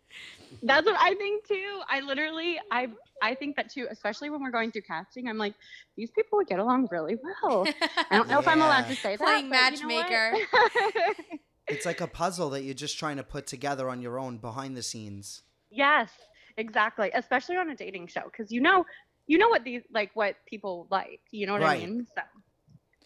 [0.64, 1.82] That's what I think too.
[1.90, 2.88] I literally, I,
[3.22, 3.88] I think that too.
[3.90, 5.54] Especially when we're going through casting, I'm like,
[5.96, 7.66] these people would get along really well.
[8.12, 9.20] I don't know if I'm allowed to say that.
[9.20, 10.38] Playing but you know matchmaker.
[11.70, 14.78] It's like a puzzle that you're just trying to put together on your own behind
[14.78, 15.42] the scenes.
[15.70, 16.10] yes,
[16.56, 17.12] exactly.
[17.14, 18.86] Especially on a dating show, because you know,
[19.28, 21.20] you know what these like what people like.
[21.32, 21.84] You know what Right.
[21.84, 22.08] I mean?
[22.16, 22.22] So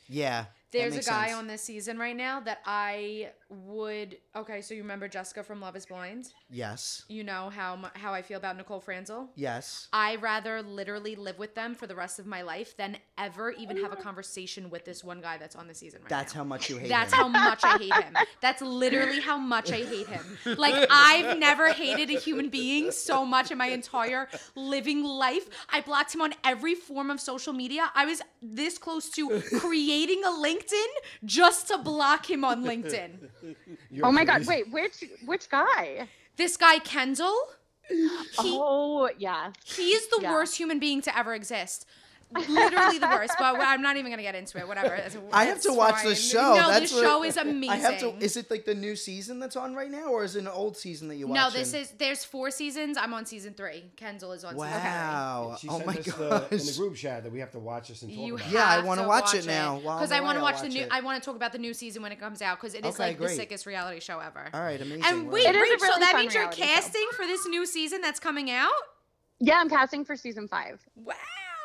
[0.08, 0.46] Yeah.
[0.72, 1.38] There's a makes guy sense.
[1.38, 4.18] on this season right now that I would.
[4.36, 6.34] Okay, so you remember Jessica from Love Is Blind?
[6.50, 7.04] Yes.
[7.10, 9.30] You know how mu- how I feel about Nicole Franzel.
[9.36, 9.88] Yes.
[9.92, 13.78] I rather literally live with them for the rest of my life than ever even
[13.82, 16.40] have a conversation with this one guy that's on the season right That's now.
[16.40, 17.20] how much you hate That's him.
[17.20, 18.16] how much I hate him.
[18.42, 20.38] That's literally how much I hate him.
[20.58, 25.50] Like I've never hated a human being so much in my entire living life.
[25.70, 27.92] I blocked him on every form of social media.
[27.94, 33.30] I was this close to creating a LinkedIn just to block him on LinkedIn.
[34.04, 36.08] Oh my god, wait, which which guy?
[36.38, 37.36] This guy Kendall,
[37.90, 38.08] he
[38.40, 39.52] oh yeah.
[39.66, 40.32] he's the Yeah.
[40.32, 41.86] worst human being to ever exist.
[42.34, 44.68] Literally the worst, but I'm not even gonna get into it.
[44.68, 44.96] Whatever.
[44.96, 46.56] It's- I have it's to watch the show.
[46.56, 47.70] No, That's the show is amazing.
[47.70, 48.14] I have to.
[48.20, 50.78] Is it like the new season that's on right now, or is it an old
[50.78, 51.36] season that you watch?
[51.36, 52.98] No, this is there's four seasons.
[52.98, 53.84] I'm on season three.
[53.96, 55.58] Kendall is on season Wow.
[55.60, 57.90] She Oh sent my us the, in the group chat that we have to watch
[57.90, 58.18] this and three.
[58.18, 58.52] talk You about.
[58.52, 59.78] Yeah, I wanna watch it now.
[59.80, 60.82] Because I want to watch the new.
[60.84, 60.90] it.
[60.92, 62.96] I want to talk about the new season when it comes out because it is
[62.96, 64.50] Okay, like the sickest reality show ever.
[64.54, 65.04] All right, amazing.
[65.06, 65.34] And Wow.
[65.34, 66.68] wait, It is a Rach, so really that means you're reality show.
[66.68, 68.70] casting for this new season that's coming out?
[69.40, 70.80] Yeah, I'm casting for season five.
[70.96, 71.16] Wow,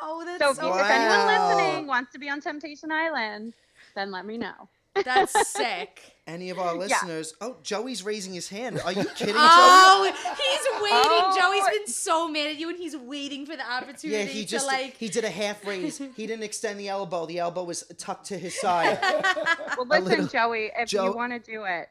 [0.03, 3.53] Oh, that's So so, if, if anyone listening wants to be on Temptation Island,
[3.95, 4.69] then let me know.
[5.05, 6.01] that's sick.
[6.27, 7.35] Any of our listeners?
[7.41, 8.81] Oh, Joey's raising his hand.
[8.85, 10.99] Are you kidding, Oh, he's waiting.
[10.99, 11.37] Oh.
[11.39, 14.67] Joey's been so mad at you, and he's waiting for the opportunity Yeah, he just
[14.67, 14.97] like.
[14.97, 15.99] he did a half raise.
[15.99, 17.27] He didn't extend the elbow.
[17.27, 18.99] The elbow was tucked to his side.
[19.77, 21.89] Well, listen, little- Joey, if Jo- you want to do it,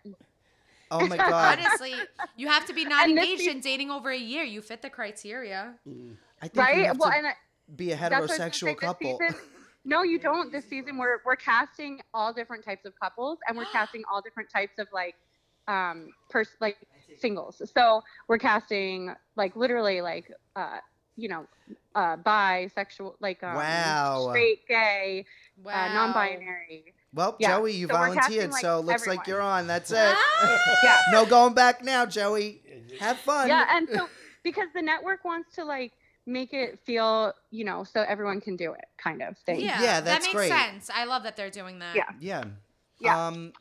[0.91, 1.59] Oh my god.
[1.59, 1.93] Honestly,
[2.35, 4.43] you have to be not And this engaged be- and dating over a year.
[4.43, 5.73] You fit the criteria.
[5.87, 6.15] Mm.
[6.41, 6.97] I think right?
[6.97, 7.33] Well, to and I,
[7.73, 9.19] be a that's what I was gonna heterosexual say, couple.
[9.19, 9.41] season-
[9.86, 10.51] no, you don't.
[10.51, 14.49] This season, we're we're casting all different types of couples, and we're casting all different
[14.49, 15.15] types of like,
[15.67, 16.78] um, pers- like
[17.19, 17.62] singles.
[17.73, 20.78] So we're casting like literally like, uh,
[21.17, 21.45] you know,
[21.95, 24.28] uh, bisexual, like um, Wow.
[24.30, 25.25] straight, gay,
[25.63, 25.71] Wow.
[25.73, 26.93] uh, non-binary.
[27.13, 29.67] Well, Yeah, Joey, you so we're casting, volunteered, like, so looks like you're on.
[29.67, 29.97] That's it.
[29.99, 30.78] Ah!
[30.84, 30.97] Yeah.
[31.13, 32.62] no going back now, Joey.
[32.99, 33.47] Have fun.
[33.47, 34.08] yeah and so
[34.43, 35.93] because the network wants to like
[36.25, 40.01] make it feel you know so everyone can do it kind of thing Yeah, Yeah,
[40.01, 40.49] that makes great.
[40.51, 40.89] sense.
[40.93, 41.95] I love that they're doing that.
[41.95, 42.09] Yeah.
[42.19, 42.43] Yeah.
[42.99, 43.27] Yeah.
[43.27, 43.53] Um,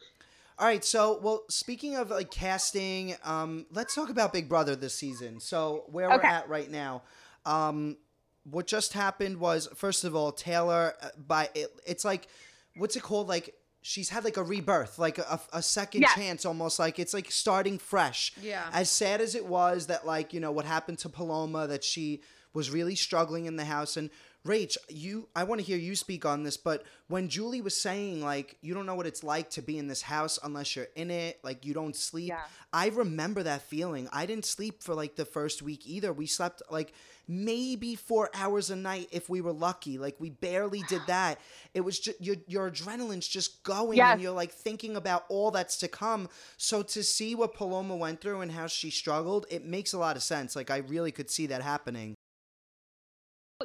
[0.58, 0.84] all right.
[0.84, 5.40] So, well, speaking of like casting, um, let's talk about Big Brother this season.
[5.40, 6.16] So, where Okay.
[6.16, 7.02] we're at right now,
[7.44, 7.96] um,
[8.44, 12.28] what just happened was, first of all, Taylor, uh, by it, it's like,
[12.76, 13.26] what's it called?
[13.28, 16.14] Like, she's had like a rebirth, like a, a second Yes.
[16.14, 18.32] chance, almost like it's like starting fresh.
[18.40, 18.62] Yeah.
[18.72, 22.22] As sad as it was that, like, you know, what happened to Paloma, that she
[22.54, 23.96] was really struggling in the house.
[23.98, 24.08] And
[24.46, 28.22] Rach, you, I want to hear you speak on this, but when Julie was saying,
[28.22, 31.10] like, you don't know what it's like to be in this house unless you're in
[31.10, 32.28] it, like, you don't sleep.
[32.28, 32.42] Yeah.
[32.72, 34.08] I remember that feeling.
[34.12, 36.12] I didn't sleep for like the first week either.
[36.12, 36.92] We slept like
[37.26, 39.96] maybe four hours a night if we were lucky.
[39.96, 41.38] Like we barely did that.
[41.72, 44.12] It was just your your adrenaline's just going Yes.
[44.14, 46.28] and you're like thinking about all that's to come.
[46.56, 50.16] So to see what Paloma went through and how she struggled, it makes a lot
[50.16, 50.56] of sense.
[50.56, 52.13] Like I really could see that happening.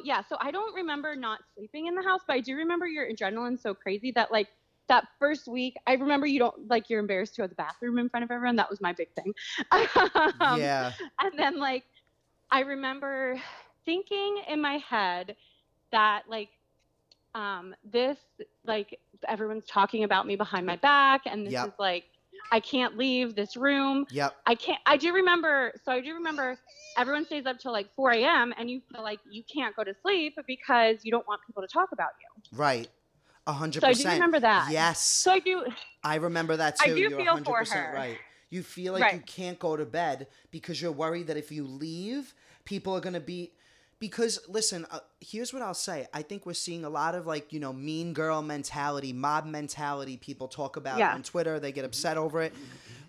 [0.04, 3.08] Yeah so i don't remember not sleeping in the house but i do remember your
[3.10, 4.48] adrenaline so crazy that like
[4.88, 7.98] that first week i remember you don't like you're embarrassed to go to the bathroom
[7.98, 9.32] in front of everyone that was my big thing
[10.40, 10.92] Um, yeah.
[11.20, 11.84] and then like
[12.50, 13.36] i remember
[13.84, 15.36] thinking in my head
[15.92, 16.48] that like
[17.34, 18.18] um this
[18.64, 21.70] like everyone's talking about me behind my back and this Yep.
[21.70, 22.04] is like
[22.52, 24.06] I can't leave this room.
[24.10, 24.34] Yep.
[24.46, 24.80] I can't.
[24.86, 25.72] I do remember.
[25.84, 26.58] So I do remember
[26.96, 28.52] everyone stays up till like 4 a.m.
[28.58, 31.68] and you feel like you can't go to sleep because you don't want people to
[31.68, 32.58] talk about you.
[32.58, 32.88] Right.
[33.46, 33.96] A hundred percent.
[33.96, 34.68] So I do remember that.
[34.70, 35.00] Yes.
[35.00, 35.64] So I do.
[36.04, 36.92] I remember that too.
[36.92, 37.94] I do You're feel for 100% her.
[37.94, 38.18] right.
[38.50, 42.34] You feel like you can't go to bed because you're worried that if you leave,
[42.64, 43.52] people are going to be
[44.00, 46.08] because listen, uh, here's what I'll say.
[46.12, 50.16] I think we're seeing a lot of like, you know, mean girl mentality, mob mentality
[50.16, 51.14] people talk about Yeah.
[51.14, 51.60] on Twitter.
[51.60, 52.54] They get upset over it.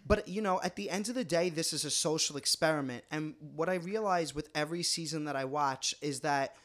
[0.06, 3.06] But you know, at the end of the day, this is a social experiment.
[3.10, 6.56] And what I realize with every season that I watch is that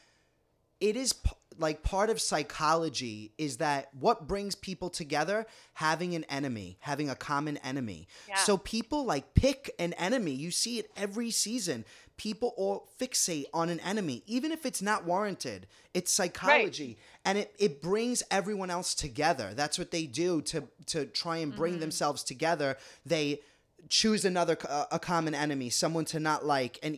[0.79, 6.23] it is p- like part of psychology is that what brings people together having an
[6.25, 8.35] enemy having a common enemy Yeah.
[8.35, 11.83] so people like pick an enemy you see it every season
[12.17, 15.67] people all fixate on an enemy even if it's not warranted.
[15.93, 19.53] It's psychology and it, it brings everyone else together.
[19.55, 22.77] That's what they do to to try and bring themselves together.
[23.05, 23.41] They
[23.89, 24.57] choose another
[24.91, 26.79] a common enemy someone to not like.
[26.83, 26.97] And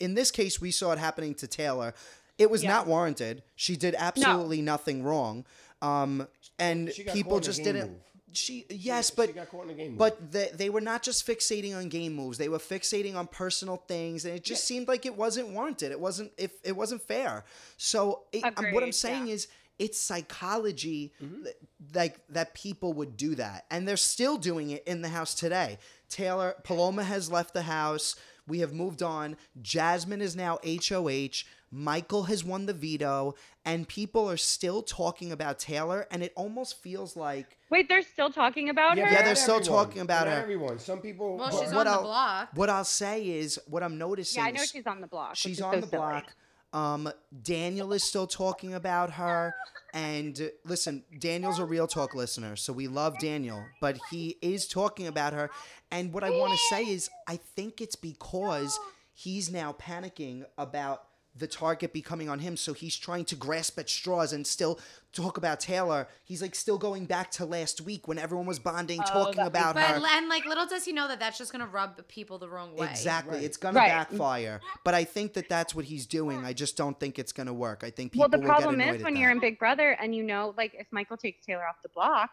[0.00, 1.94] in this case we saw it happening to taylor.
[2.38, 2.70] It was Yeah.
[2.70, 3.42] not warranted.
[3.54, 5.44] She did absolutely nothing wrong.
[5.82, 6.26] Um
[6.58, 8.00] and people caught in a just didn't move.
[8.36, 11.26] She yes she but got caught in a game but they, they were not just
[11.26, 12.38] fixating on game moves.
[12.38, 15.90] They were fixating on personal things and it just seemed like it wasn't warranted.
[15.92, 17.44] It wasn't if it wasn't fair.
[17.76, 19.34] So it, um, what i'm saying yeah.
[19.34, 21.44] is it's psychology Mm-hmm.
[21.44, 21.56] th-
[21.94, 25.78] like that people would do that and they're still doing it in the house today.
[26.08, 28.16] Taylor paloma has left the house.
[28.46, 29.36] We have moved on.
[29.60, 31.30] Jasmine is now hoh
[31.70, 36.80] michael has won the veto and people are still talking about taylor and it almost
[36.82, 39.12] feels like Wait, they're still talking about yeah, her.
[39.12, 39.84] Yeah, they're still everyone.
[39.86, 40.40] talking about Not her.
[40.42, 40.78] Everyone.
[40.78, 41.36] Some people.
[41.36, 42.48] Well, she's what on the I'll- block.
[42.54, 44.40] What I'll say is, what I'm noticing.
[44.40, 45.34] Yeah, I know she's on the block.
[45.34, 45.98] She's on so the silly.
[45.98, 46.32] block.
[46.72, 47.10] Um,
[47.42, 49.52] Daniel is still talking about her.
[49.92, 54.68] And uh, listen, Daniel's a real talk listener, so we love Daniel, but he is
[54.68, 55.50] talking about her.
[55.90, 58.78] And what I want to say is, I think it's because
[59.12, 61.02] he's now panicking about
[61.38, 64.78] the target becoming on him, so he's trying to grasp at straws and still
[65.12, 66.08] talk about Taylor.
[66.24, 69.46] He's like still going back to last week when everyone was bonding, oh, talking that
[69.48, 70.06] about But her.
[70.12, 72.88] and like little does he know that that's just gonna rub people the wrong way.
[72.90, 73.36] Exactly.
[73.36, 73.44] Right.
[73.44, 74.60] It's going to backfire.
[74.84, 76.44] But I think that that's what he's doing.
[76.44, 77.82] I just don't think it's going to work.
[77.84, 79.20] I think people Well, the problem is when that.
[79.20, 82.30] you're in Big Brother and you know, like, if Michael takes Taylor off the block,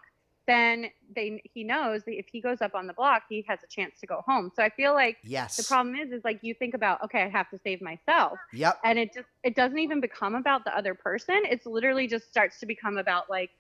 [0.48, 3.68] then they he knows that if he goes up on the block, he has a
[3.68, 4.52] chance to go home.
[4.56, 5.56] So I feel like Yes.
[5.58, 8.80] the problem is, is like you think about, okay, I have to save myself, Yep.
[8.84, 11.42] and it just it doesn't even become about the other person.
[11.46, 13.52] It's literally just starts to become about like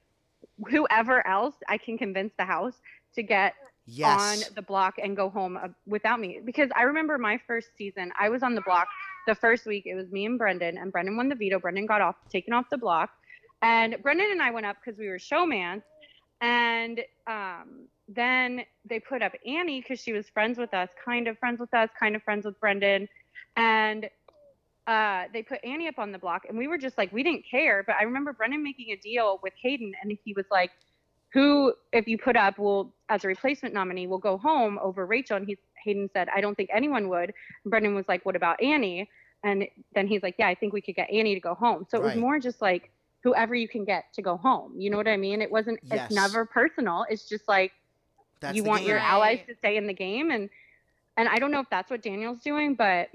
[0.69, 2.75] whoever else I can convince the house
[3.15, 3.53] to get
[3.85, 4.19] Yes.
[4.47, 8.13] on the block and go home uh, without me because I remember my first season
[8.17, 8.87] I was on the block
[9.27, 11.99] the first week it was me and Brendan and Brendan won the veto Brendan got
[11.99, 13.09] off taken off the block
[13.61, 15.83] and Brendan and I went up because we were showmans
[16.43, 21.39] and um, then they put up Annie because she was friends with us kind of
[21.39, 23.07] friends with us kind of friends with Brendan
[23.55, 24.09] and
[24.85, 27.45] uh, they put Annie up on the block and we were just like we didn't
[27.49, 30.71] care but I remember Brendan making a deal with Hayden and he was like
[31.33, 35.35] who, if you put up, will as a replacement nominee, will go home over Rachel.
[35.35, 37.33] And he, Hayden said, I don't think anyone would.
[37.63, 39.09] And Brendan was like, What about Annie?
[39.43, 41.85] And then he's like, Yeah, I think we could get Annie to go home.
[41.89, 42.91] So it was more just like
[43.23, 44.73] whoever you can get to go home.
[44.77, 45.41] You know what I mean?
[45.41, 45.79] It wasn't.
[45.83, 46.05] Yes.
[46.07, 47.05] It's never personal.
[47.09, 47.71] It's just like
[48.41, 48.89] That's you want game.
[48.89, 50.49] your allies to stay in the game, and
[51.17, 53.09] and I don't know if that's what Daniel's doing, but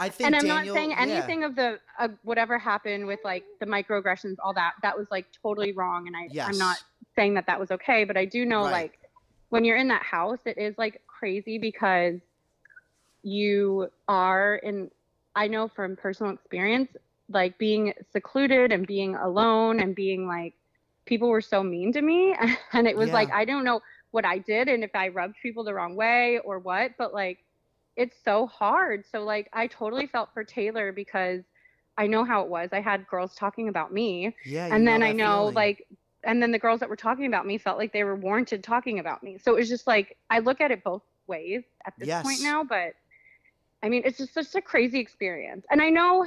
[0.00, 1.00] I think and I'm Daniel, not saying yeah.
[1.00, 4.72] anything of the uh, whatever happened with like the microaggressions, all that.
[4.82, 6.48] That was like totally wrong, and I Yes.
[6.48, 6.82] I'm not
[7.14, 8.72] saying that that was okay, but I do know Right.
[8.72, 8.98] like
[9.50, 12.20] when you're in that house, it is like crazy because
[13.22, 14.90] you are in.
[15.34, 16.90] I know from personal experience,
[17.32, 20.54] like being secluded and being alone and being like
[21.06, 22.34] people were so mean to me,
[22.72, 23.14] and it was Yeah.
[23.14, 23.80] like I don't know
[24.12, 27.38] what I did and if I rubbed people the wrong way or what, but like
[27.96, 29.04] it's so hard.
[29.06, 31.42] So like I totally felt for Taylor because
[31.98, 32.70] I know how it was.
[32.72, 34.68] I had girls talking about me Yeah.
[34.70, 35.54] and then I know feeling.
[35.54, 35.86] like
[36.24, 38.98] and then the girls that were talking about me felt like they were warranted talking
[39.00, 39.38] about me.
[39.38, 42.64] So it was just like I look at it both ways at this point now,
[42.64, 42.94] but
[43.82, 45.66] I mean it's just such a crazy experience.
[45.70, 46.26] And I know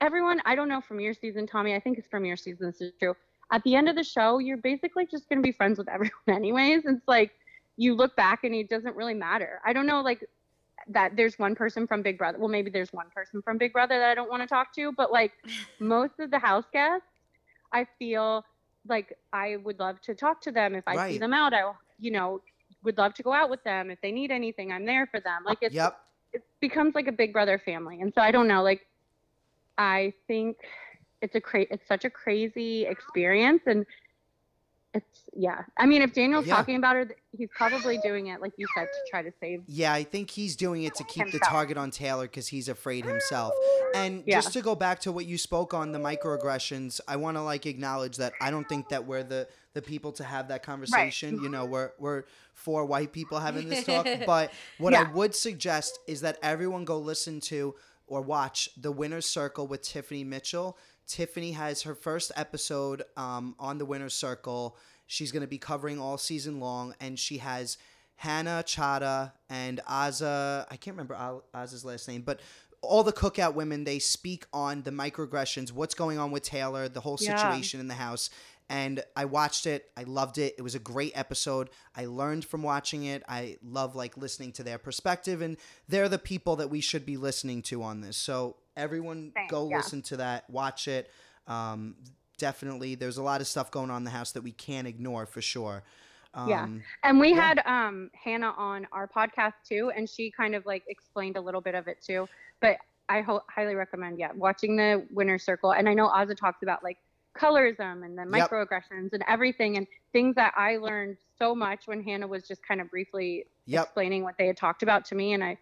[0.00, 2.80] everyone, I don't know from your season, Tommy, I think it's from your season this
[2.80, 3.14] is true.
[3.52, 6.84] At the end of the show, you're basically just gonna be friends with everyone anyways.
[6.86, 7.32] It's like
[7.76, 9.60] you look back and it doesn't really matter.
[9.64, 10.24] I don't know like
[10.88, 12.38] that there's one person from Big Brother.
[12.38, 14.92] Well, maybe there's one person from Big Brother that I don't want to talk to,
[14.92, 15.32] but like
[15.80, 17.06] most of the house guests,
[17.72, 18.44] I feel
[18.88, 21.52] like I would love to talk to them if I see them out.
[21.52, 22.40] I, you know,
[22.84, 24.70] would love to go out with them if they need anything.
[24.72, 25.42] I'm there for them.
[25.44, 25.98] Like it's Yep.
[26.32, 28.62] it becomes like a Big Brother family, and so I don't know.
[28.62, 28.86] Like
[29.78, 30.56] I think
[31.22, 33.84] it's a cra- it's such a crazy experience, and
[34.94, 35.62] it's yeah.
[35.76, 36.56] I mean, if Daniel's Yeah.
[36.56, 39.62] talking about it, he's probably doing it, like you said, to try to save.
[39.66, 43.04] Yeah, I think he's doing it to keep the target on Taylor because he's afraid
[43.04, 43.52] himself.
[43.94, 44.36] And Yeah.
[44.36, 47.66] just to go back to what you spoke on the microaggressions, I want to like
[47.66, 51.42] acknowledge that I don't think that we're the the people to have that conversation.
[51.42, 54.06] You know, we're we're four white people having this talk.
[54.26, 57.74] But what I would suggest is that everyone go listen to
[58.06, 60.78] or watch the Winner's Circle with Tiffany Mitchell.
[61.06, 64.76] Tiffany has her first episode um, on the Winner's Circle.
[65.06, 67.78] She's going to be covering all season long, and she has
[68.16, 70.66] Hannah Chaddha and Azah.
[70.70, 71.14] I can't remember
[71.54, 72.40] Azah's last name, but
[72.82, 77.00] all the cookout women they speak on the microaggressions, what's going on with Taylor, the
[77.00, 77.36] whole Yeah.
[77.36, 78.30] situation in the house.
[78.68, 79.90] And I watched it.
[79.96, 80.54] I loved it.
[80.58, 81.70] It was a great episode.
[81.94, 83.22] I learned from watching it.
[83.28, 85.56] I love like listening to their perspective, and
[85.88, 88.16] they're the people that we should be listening to on this.
[88.16, 89.76] So everyone, Thanks, go yeah.
[89.76, 90.50] listen to that.
[90.50, 91.10] Watch it.
[91.46, 91.94] Um,
[92.38, 95.26] definitely, there's a lot of stuff going on in the house that we can't ignore
[95.26, 95.84] for sure.
[96.34, 96.68] Um, Yeah.
[97.04, 97.40] And we Yeah.
[97.54, 101.60] had um Hannah on our podcast too, and she kind of like explained a little
[101.60, 102.28] bit of it too.
[102.60, 105.72] But I ho- highly recommend, yeah, watching the Winner Circle.
[105.72, 106.98] And I know Azah talks about like
[107.38, 108.50] colorism and the Yep.
[108.50, 112.80] microaggressions and everything, and things that I learned so much when Hannah was just kind
[112.80, 113.86] of briefly Yep.
[113.86, 115.32] explaining what they had talked about to me.
[115.32, 115.58] And I,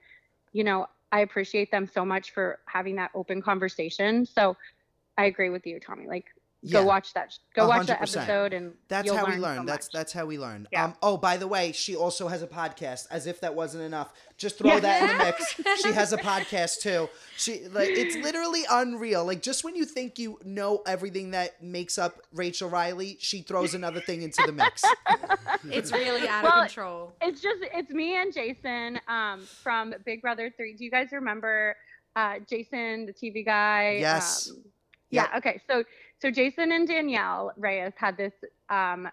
[0.53, 4.27] you know, I appreciate them so much for having that open conversation.
[4.27, 4.57] So
[5.17, 6.07] I agree with you, Tommy.
[6.07, 6.27] Like,
[6.67, 6.81] Yeah.
[6.81, 7.33] go watch that.
[7.55, 9.57] Go A watch that episode, and That's you'll how we learn learn.
[9.59, 10.67] so that's that's how we learn.
[10.73, 10.85] Yeah.
[10.87, 13.07] Um, oh, by the way, she also has a podcast.
[13.11, 14.81] As if that wasn't enough, just throw Yeah.
[14.81, 15.61] that in the mix.
[15.83, 17.09] She has a podcast too.
[17.37, 19.25] She like it's literally unreal.
[19.27, 23.75] Like just when you think you know everything that makes up Rachel Reilly, she throws
[23.75, 24.83] another thing into the mix.
[25.71, 27.13] It's really out Well, of control.
[27.23, 30.75] It's just it's me and Jason um, from Big Brother Three.
[30.75, 31.75] Do you guys remember
[32.17, 33.97] uh, Jason, the TV guy?
[34.01, 34.51] Yes.
[34.51, 34.63] Um,
[35.11, 35.29] Yep.
[35.33, 35.39] Yeah.
[35.39, 35.61] Okay.
[35.71, 35.85] So
[36.25, 38.33] so Jason and Danielle Reyes had this
[38.71, 39.07] um,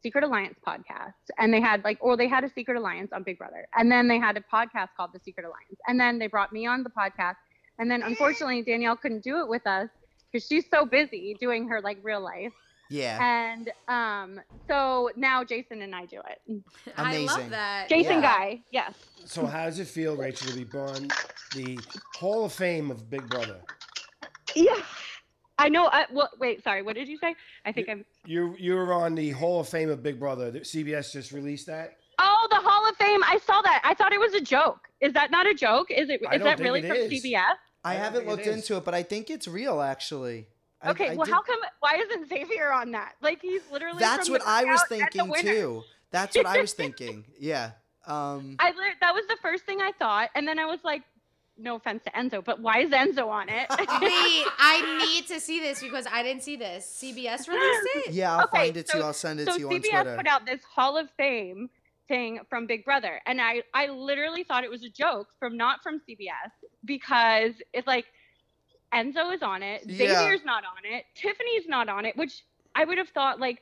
[0.00, 3.36] Secret Alliance podcast, and they had like, or they had a Secret Alliance on Big
[3.36, 6.52] Brother, and then they had a podcast called the Secret Alliance, and then they brought
[6.52, 7.34] me on the podcast,
[7.80, 9.88] and then unfortunately Danielle couldn't do it with us
[10.30, 12.52] because she's so busy doing her like real life.
[12.88, 13.18] Yeah.
[13.20, 16.62] And um, so now Jason and I do it.
[16.96, 17.26] I Amazing.
[17.26, 17.88] love that.
[17.88, 18.22] Jason Yeah.
[18.22, 18.94] Guy, yes.
[19.24, 21.08] So how does it feel, Rachel, to be on
[21.56, 21.80] the
[22.14, 23.56] Hall of Fame of Big Brother?
[24.54, 24.76] Yeah.
[25.64, 25.86] I know.
[25.86, 26.82] I, well, wait, sorry.
[26.82, 27.34] What did you say?
[27.64, 28.04] I think I'm.
[28.24, 30.50] You you're on the Hall of Fame of Big Brother.
[30.52, 31.96] CBS just released that.
[32.18, 33.22] Oh, the Hall of Fame.
[33.24, 33.80] I saw that.
[33.84, 34.88] I thought it was a joke.
[35.00, 35.90] Is that not a joke?
[35.90, 36.20] Is it?
[36.28, 37.12] I Is don't that really from is.
[37.12, 37.34] CBS?
[37.84, 40.46] I I haven't think it looked into it, but I think it's real actually.
[40.86, 41.10] Okay.
[41.10, 41.58] I well, did- how come?
[41.80, 43.14] Why isn't Xavier on that?
[43.20, 43.98] Like he's literally.
[44.00, 45.82] That's from what the I was Cookout and the thinking too.
[46.10, 47.24] That's what I was thinking.
[47.38, 47.72] Yeah.
[48.06, 51.02] Um I lit- that was the first thing I thought, and then I was like,
[51.58, 53.66] no offense to Enzo, but why is Enzo on it?
[53.70, 56.86] Wait, I need to see this because I didn't see this.
[57.02, 58.12] CBS released it.
[58.12, 59.02] yeah, I'll Okay, find it to you.
[59.04, 59.96] I'll send it so to you on Twitter.
[59.96, 61.68] CBS put out this Hall of Fame
[62.08, 65.82] thing from Big Brother, and I I literally thought it was a joke from not
[65.82, 66.50] from CBS
[66.84, 68.06] because it's like
[68.92, 70.08] Enzo is on it, Yeah.
[70.22, 72.42] Xavier's not on it, Tiffany's not on it, which
[72.74, 73.60] I would have thought like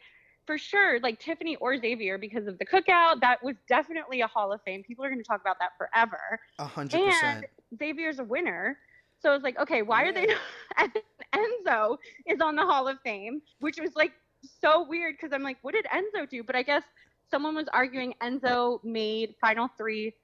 [0.50, 4.52] for sure like Tiffany or Xavier because of the cookout that was definitely a Hall
[4.52, 4.82] of Fame.
[4.82, 6.40] People are going to talk about that forever.
[6.58, 7.46] A hundred percent.
[7.78, 8.76] Xavier's a winner.
[9.20, 10.38] So I was like, okay, why are they not?
[10.78, 10.92] And
[11.36, 14.10] Enzo is on the Hall of Fame, which was like
[14.42, 16.42] so weird because I'm like, what did Enzo do?
[16.42, 16.82] But I guess
[17.30, 20.14] someone was arguing Enzo made Final Three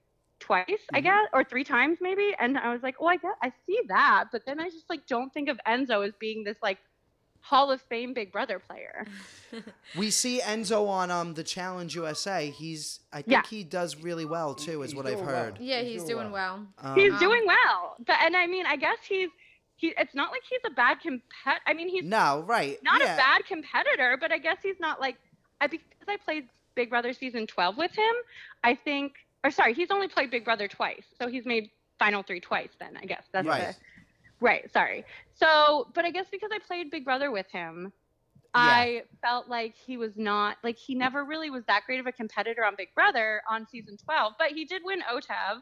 [0.41, 1.05] twice, I Mhm.
[1.05, 2.35] guess, or three times maybe.
[2.41, 4.25] And I was like, oh, I guess I see that.
[4.33, 6.79] But then I just like don't think of Enzo as being this like
[7.49, 9.07] Hall of Fame Big Brother player.
[9.97, 12.51] We see Enzo on um the Challenge USA.
[12.51, 13.43] He's I think Yeah.
[13.49, 15.55] he does really well too, is He's what I've heard.
[15.59, 15.63] well.
[15.67, 16.67] Yeah, he's doing well.
[16.83, 17.97] Um, He's doing well.
[18.05, 19.31] But and I mean, I guess he's
[19.77, 19.95] he.
[19.97, 21.59] It's not like he's a bad compet.
[21.67, 22.79] I mean, he's no, right.
[22.83, 23.15] not yeah.
[23.15, 25.17] a bad competitor, but I guess he's not like
[25.61, 28.15] I because I played Big Brother season 12 with him.
[28.65, 29.13] I think
[29.45, 31.05] or sorry, he's only played Big Brother twice.
[31.19, 33.23] So he's made final 3 twice then, I guess.
[33.33, 33.69] That's Right.
[33.69, 33.75] the
[34.41, 35.05] Right, sorry.
[35.35, 37.93] So, but I guess because I played Big Brother with him,
[38.55, 42.13] I felt like he was not like he never really was that great of a
[42.13, 45.61] competitor on Big Brother on season 12, but he did win OTEV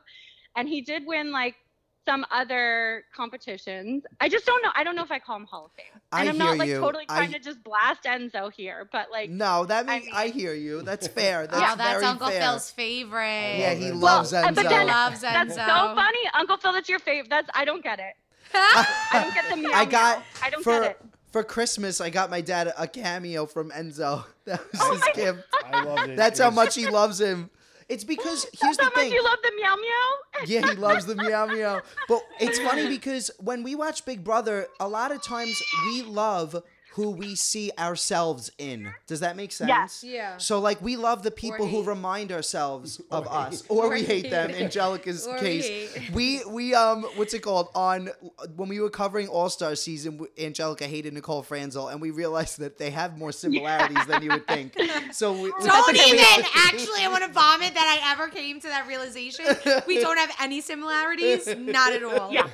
[0.56, 1.56] and he did win like
[2.04, 4.04] some other competitions.
[4.20, 4.68] I just don't know.
[4.76, 6.00] I don't know if I call him Hall of Fame.
[6.12, 6.78] I And I'm hear not like you.
[6.78, 10.24] totally I- trying to just blast Enzo here, but like No, that I means I,
[10.26, 10.82] mean- hear you.
[10.82, 11.46] That's fair.
[11.50, 12.40] That's oh, that's very Uncle fair.
[12.42, 13.56] Phil's favorite.
[13.58, 14.54] Yeah, he loves uh, Enzo.
[14.54, 16.72] but then- loves that's so funny, Uncle Phil.
[16.74, 17.30] That's your favorite.
[17.30, 18.14] That's I don't get it.
[18.54, 19.70] I don't get the meow.
[19.74, 20.24] I got meow.
[20.42, 21.00] I don't for get it.
[21.32, 22.00] for Christmas.
[22.00, 24.24] I got my dad a cameo from Enzo.
[24.46, 25.38] That was Oh his my gift.
[25.72, 26.16] I loved it.
[26.16, 27.48] That's It how much he loves him.
[27.88, 29.12] It's because here's That's the how much thing.
[29.12, 30.44] you love the meow meow.
[30.46, 31.80] Yeah, he loves the meow meow.
[32.08, 36.62] But it's funny because when we watch Big Brother, a lot of times we love
[36.94, 38.92] who we see ourselves in.
[39.06, 39.68] Does that make sense?
[39.68, 40.04] Yes.
[40.04, 40.36] Yeah.
[40.38, 44.02] So like we love the people who remind ourselves of Or us, or, Or we
[44.04, 44.50] hate them.
[44.50, 44.70] hate.
[44.70, 46.10] Anjelica's Or we case, hate.
[46.14, 48.10] we we um what's it called on
[48.56, 52.58] when we were covering All Star season, w- Anjelica hated Nicole Franzel, and we realized
[52.60, 54.74] that they have more similarities than you would think.
[55.12, 56.44] So we, we- Don't we- even.
[56.56, 59.44] Actually, I want to vomit that I ever came to that realization.
[59.86, 61.46] We don't have any similarities.
[61.56, 62.32] Not at all.
[62.32, 62.48] Yeah.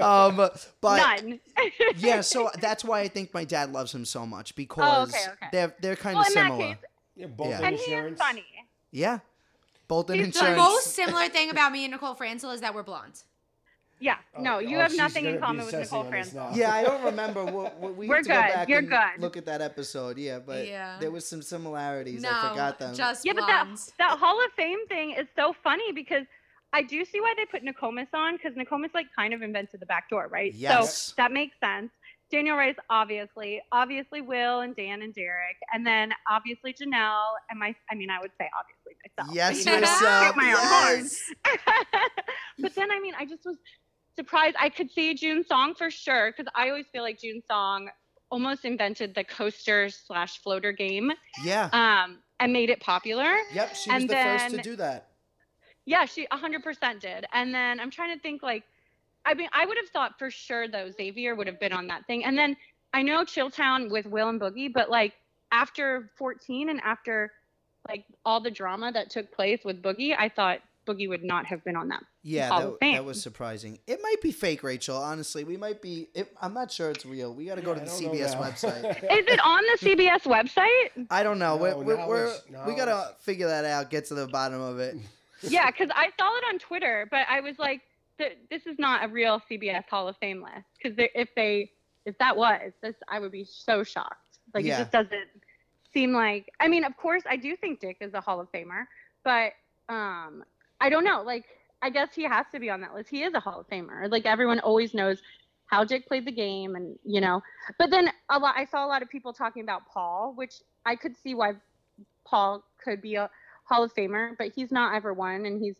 [0.00, 0.36] um,
[0.80, 1.40] but None.
[1.96, 5.32] yeah, so that's why I think my dad loves him so much because Oh, okay,
[5.32, 5.48] okay.
[5.52, 6.66] they're they're kind Well, of in that similar.
[6.74, 6.84] case-
[7.16, 7.58] Yeah, both Yeah.
[7.58, 8.44] in and he is funny.
[8.90, 9.18] yeah,
[9.88, 10.56] both in He's insurance.
[10.56, 13.22] The most similar thing about me and Nicole Franzel is that we're blonde.
[14.02, 14.16] Yeah.
[14.34, 16.50] Oh, no, you oh, have nothing in common with Nicole on Franzel.
[16.54, 17.44] Yeah, I don't remember.
[17.44, 18.54] What, what, we We're have to go good.
[18.54, 19.20] back You're and good.
[19.20, 20.16] look at that episode.
[20.16, 20.96] Yeah, but Yeah.
[21.00, 22.22] there was some similarities.
[22.22, 22.94] no, I forgot them.
[22.94, 23.66] just Yeah, but that
[23.98, 26.24] that Hall of Fame thing is so funny because
[26.72, 29.86] I do see why they put Nakomis on because Nakomis like kind of invented the
[29.86, 30.54] back door, right?
[30.54, 30.96] Yes.
[30.96, 31.90] So that makes sense.
[32.30, 37.74] Danielle Reyes, obviously, obviously Will and Dan and Derek, and then obviously Janelle and my.
[37.90, 39.34] I mean, I would say obviously myself.
[39.34, 40.36] yes, you know, yourself.
[40.36, 41.20] my own yes.
[42.58, 43.56] but then I mean, I just was
[44.16, 44.56] surprised.
[44.60, 47.88] I could see Jun Song for sure because I always feel like Jun Song
[48.30, 51.10] almost invented the coaster slash floater game
[51.42, 51.68] Yeah.
[51.72, 53.36] um, and made it popular.
[53.52, 53.74] Yep.
[53.74, 55.08] She was and the first to do that.
[55.84, 57.26] Yeah, she 100% did.
[57.32, 58.62] And then I'm trying to think like,
[59.24, 62.06] I mean, I would have thought for sure though Xavier would have been on that
[62.06, 62.24] thing.
[62.24, 62.56] And then
[62.92, 65.14] I know Chilltown with Will and Boogie, but like
[65.52, 67.32] after 14 and after
[67.88, 71.62] like all the drama that took place with Boogie, I thought Boogie would not have
[71.64, 72.02] been on that.
[72.22, 73.78] Yeah, that, that was surprising.
[73.86, 74.96] It might be fake, Rachel.
[74.96, 76.08] Honestly, we might be.
[76.14, 77.32] It, I'm not sure it's real.
[77.32, 78.84] We got to go to the CBS website.
[79.04, 81.06] Is it on the CBS website?
[81.10, 81.56] I don't know.
[81.56, 83.90] No, we're, we're, now we're, it's- we gotta figure that out.
[83.90, 84.96] Get to the bottom of it.
[85.42, 87.80] Yeah, because I saw it on Twitter, but I was like,
[88.20, 90.66] th- this is not a real CBS Hall of Fame list.
[90.82, 91.70] Because if they,
[92.06, 94.38] if that was, this, I would be so shocked.
[94.54, 94.76] Like Yeah.
[94.76, 95.28] it just doesn't
[95.92, 96.52] seem like.
[96.60, 98.84] I mean, of course, I do think Dick is a Hall of Famer,
[99.24, 99.52] but
[99.88, 100.44] um,
[100.80, 101.22] I don't know.
[101.22, 101.44] Like,
[101.82, 103.08] I guess he has to be on that list.
[103.10, 104.10] He is a Hall of Famer.
[104.10, 105.20] Like everyone always knows
[105.66, 107.42] how Dick played the game, and you know.
[107.78, 110.54] But then a lot, I saw a lot of people talking about Paul, which
[110.84, 111.52] I could see why
[112.24, 113.30] Paul could be a
[113.64, 115.76] Hall of Famer, but he's not ever won, and he's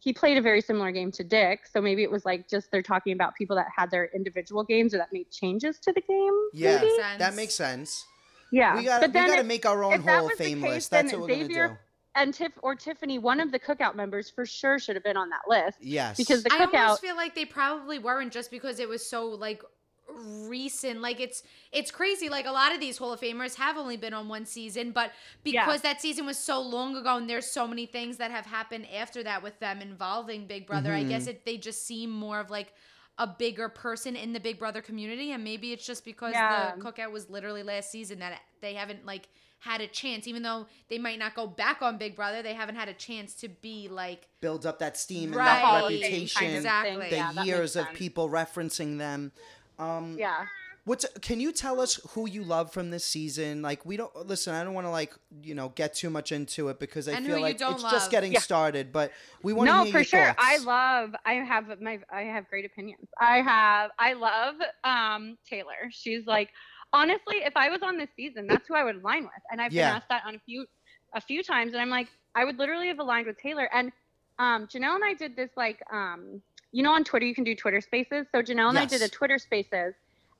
[0.00, 1.60] he played a very similar game to Dick.
[1.70, 4.92] So maybe it was like just they're talking about people that had their individual games
[4.94, 6.32] or that made changes to the game.
[6.52, 6.90] Yeah, maybe?
[7.18, 8.04] That makes sense.
[8.52, 8.76] yeah.
[8.76, 10.44] We gotta but then we gotta if- make our own if that Hall of the
[10.44, 10.90] Fame case, list.
[10.90, 11.78] That's what we're Xavier- gonna do.
[12.16, 15.30] and Tiff or Tiffany, one of the cookout members, for sure should have been on
[15.30, 16.16] that list Yes.
[16.16, 19.62] because the I almost feel like they probably weren't just because it was so like
[20.08, 21.00] recent.
[21.00, 21.42] Like it's
[21.72, 22.28] it's crazy.
[22.28, 25.12] Like a lot of these Hall of Famers have only been on one season, but
[25.44, 25.64] Yeah.
[25.64, 28.86] because that season was so long ago and there's so many things that have happened
[28.94, 31.08] after that with them involving Big Brother, I Mm-hmm.
[31.08, 32.72] guess it they just seem more of like
[33.18, 36.74] a bigger person in the Big Brother community and maybe it's just because Yeah.
[36.76, 39.28] the cookout was literally last season that they haven't like
[39.60, 42.74] had a chance even though they might not go back on Big Brother, they haven't
[42.74, 45.44] had a chance to be like build up that steam and Right.
[45.46, 46.38] that Hall of Fame reputation.
[46.40, 47.10] kind of Exactly.
[47.10, 49.32] The Yeah, that years of people referencing them.
[49.78, 50.46] Um, Yeah.
[50.86, 53.62] What's can you tell us who you love from this season?
[53.62, 54.54] Like we don't listen.
[54.54, 57.24] I don't want to like you know get too much into it because I And
[57.24, 58.40] feel like it's just getting Yeah.
[58.40, 58.92] started.
[58.92, 59.10] But
[59.42, 60.34] we want to no for sure thoughts.
[60.38, 65.88] i love i have my i have great opinions i have i love um taylor
[65.90, 66.50] she's like
[66.92, 69.72] honestly if i was on this season that's who i would align with and i've
[69.72, 69.88] Yeah.
[69.88, 70.66] been asked that on a few
[71.14, 73.90] a few times and i'm like i would literally have aligned with taylor and
[74.38, 76.42] um janelle and i did this like um
[76.74, 79.08] you know on twitter you can do twitter spaces so janelle and i did a
[79.08, 79.94] twitter spaces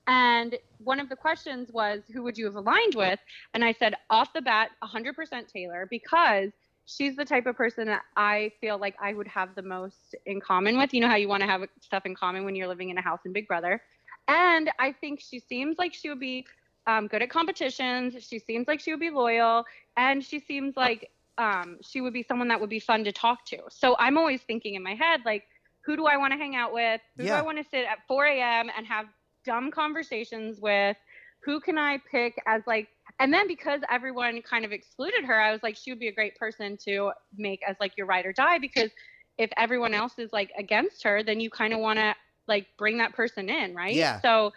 [0.07, 3.18] and one of the questions was who would you have aligned with
[3.55, 6.51] and i said off the bat 100% taylor because
[6.87, 10.41] she's the type of person that I feel like I would have the most in
[10.41, 10.93] common with.
[10.93, 13.03] You know how you want to have stuff in common when you're living in a
[13.03, 13.80] house in Big Brother.
[14.28, 16.47] And I think she seems like she would be
[16.87, 18.14] um, good at competitions.
[18.26, 19.64] She seems like she would be loyal.
[19.97, 23.45] And she seems like um, she would be someone that would be fun to talk
[23.47, 23.59] to.
[23.70, 25.45] So I'm always thinking in my head, like,
[25.85, 27.01] who do I want to hang out with?
[27.16, 27.32] Who Yeah.
[27.32, 28.70] do I want to sit at 4 a.m.
[28.76, 29.07] and have
[29.45, 30.97] dumb conversations with?
[31.45, 35.53] Who can I pick as like and then because everyone kind of excluded her, I
[35.53, 38.32] was like, she would be a great person to make as like your ride or
[38.32, 38.91] die because
[39.39, 42.14] if everyone else is like against her, then you kind of want to
[42.49, 43.95] like bring that person in, right?
[43.95, 44.20] Yeah.
[44.20, 44.53] So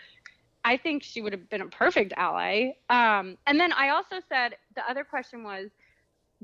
[0.64, 2.72] I think she would have been a perfect ally.
[2.90, 5.70] Um, and then I also said the other question was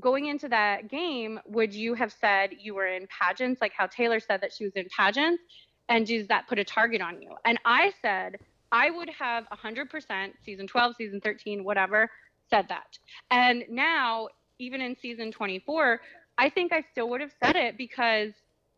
[0.00, 4.20] going into that game, would you have said you were in pageants, like how Taylor
[4.20, 5.42] said that she was in pageants,
[5.88, 7.30] and does that put a target on you?
[7.44, 8.36] And I said
[8.72, 12.10] I would have 100% season 12, season 13, whatever,
[12.50, 12.98] said that.
[13.30, 14.28] And now,
[14.58, 16.00] even in season 24,
[16.38, 18.32] I think I still would have said it because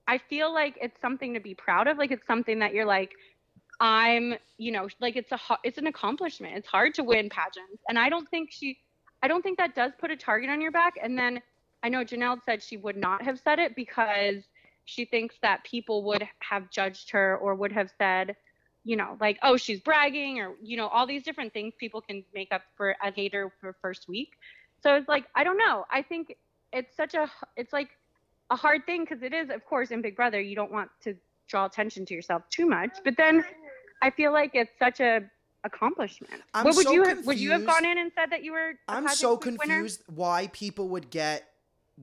[0.07, 1.99] I feel like it's something to be proud of.
[1.99, 3.13] Like it's something that you're like,
[3.81, 6.57] I'm, you know, like it's a it's an accomplishment.
[6.57, 8.79] It's hard to win pageants, and I don't think she,
[9.23, 10.95] I don't think that does put a target on your back.
[11.03, 11.41] And then
[11.83, 14.45] I know Janelle said she would not have said it because
[14.85, 18.37] she thinks that people would have judged her or would have said,
[18.85, 22.25] you know, like, oh, she's bragging or, you know, all these different things people can
[22.35, 24.35] make up for a hater for first week.
[24.81, 25.85] So it's like, I don't know.
[25.91, 26.37] I think
[26.73, 27.89] it's such a, it's like
[28.51, 31.17] a hard thing because it is, of course, in Big Brother, you don't want to
[31.49, 32.91] draw attention to yourself too much.
[33.05, 33.45] But then
[34.03, 35.23] I feel like it's such a
[35.67, 36.43] accomplishment.
[36.55, 38.53] I'm what would so you have, would you have gone in and said that you
[38.53, 38.71] were?
[38.71, 39.59] a I'm pageant so winner?
[39.59, 41.49] confused why people would get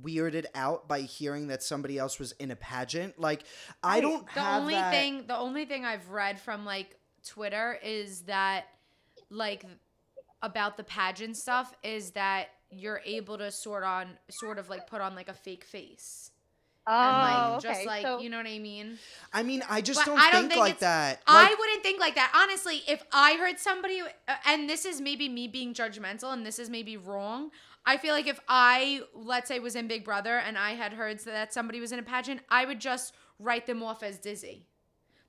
[0.02, 3.20] weirded out by hearing that somebody else was in a pageant.
[3.20, 3.44] Like,
[3.84, 4.92] I don't the have only that.
[4.92, 8.66] thing the only thing I've read from like Twitter is that
[9.30, 9.66] like
[10.42, 15.00] about the pageant stuff is that you're able to sort on sort of like put
[15.00, 16.32] on like a fake face.
[16.86, 17.74] Oh, and like okay.
[17.74, 18.98] just like so, you know what I mean?
[19.32, 21.22] I mean, I just don't, I don't think, think like it's- that.
[21.26, 22.34] I wouldn't think like that.
[22.36, 26.60] Honestly, if I heard somebody, uh, and this is maybe me being judgmental, and this
[26.60, 27.52] is maybe wrong.
[27.86, 31.20] I feel like if I, let's say, was in Big Brother and I had heard
[31.20, 34.66] that somebody was in a pageant, I would just write them off as dizzy.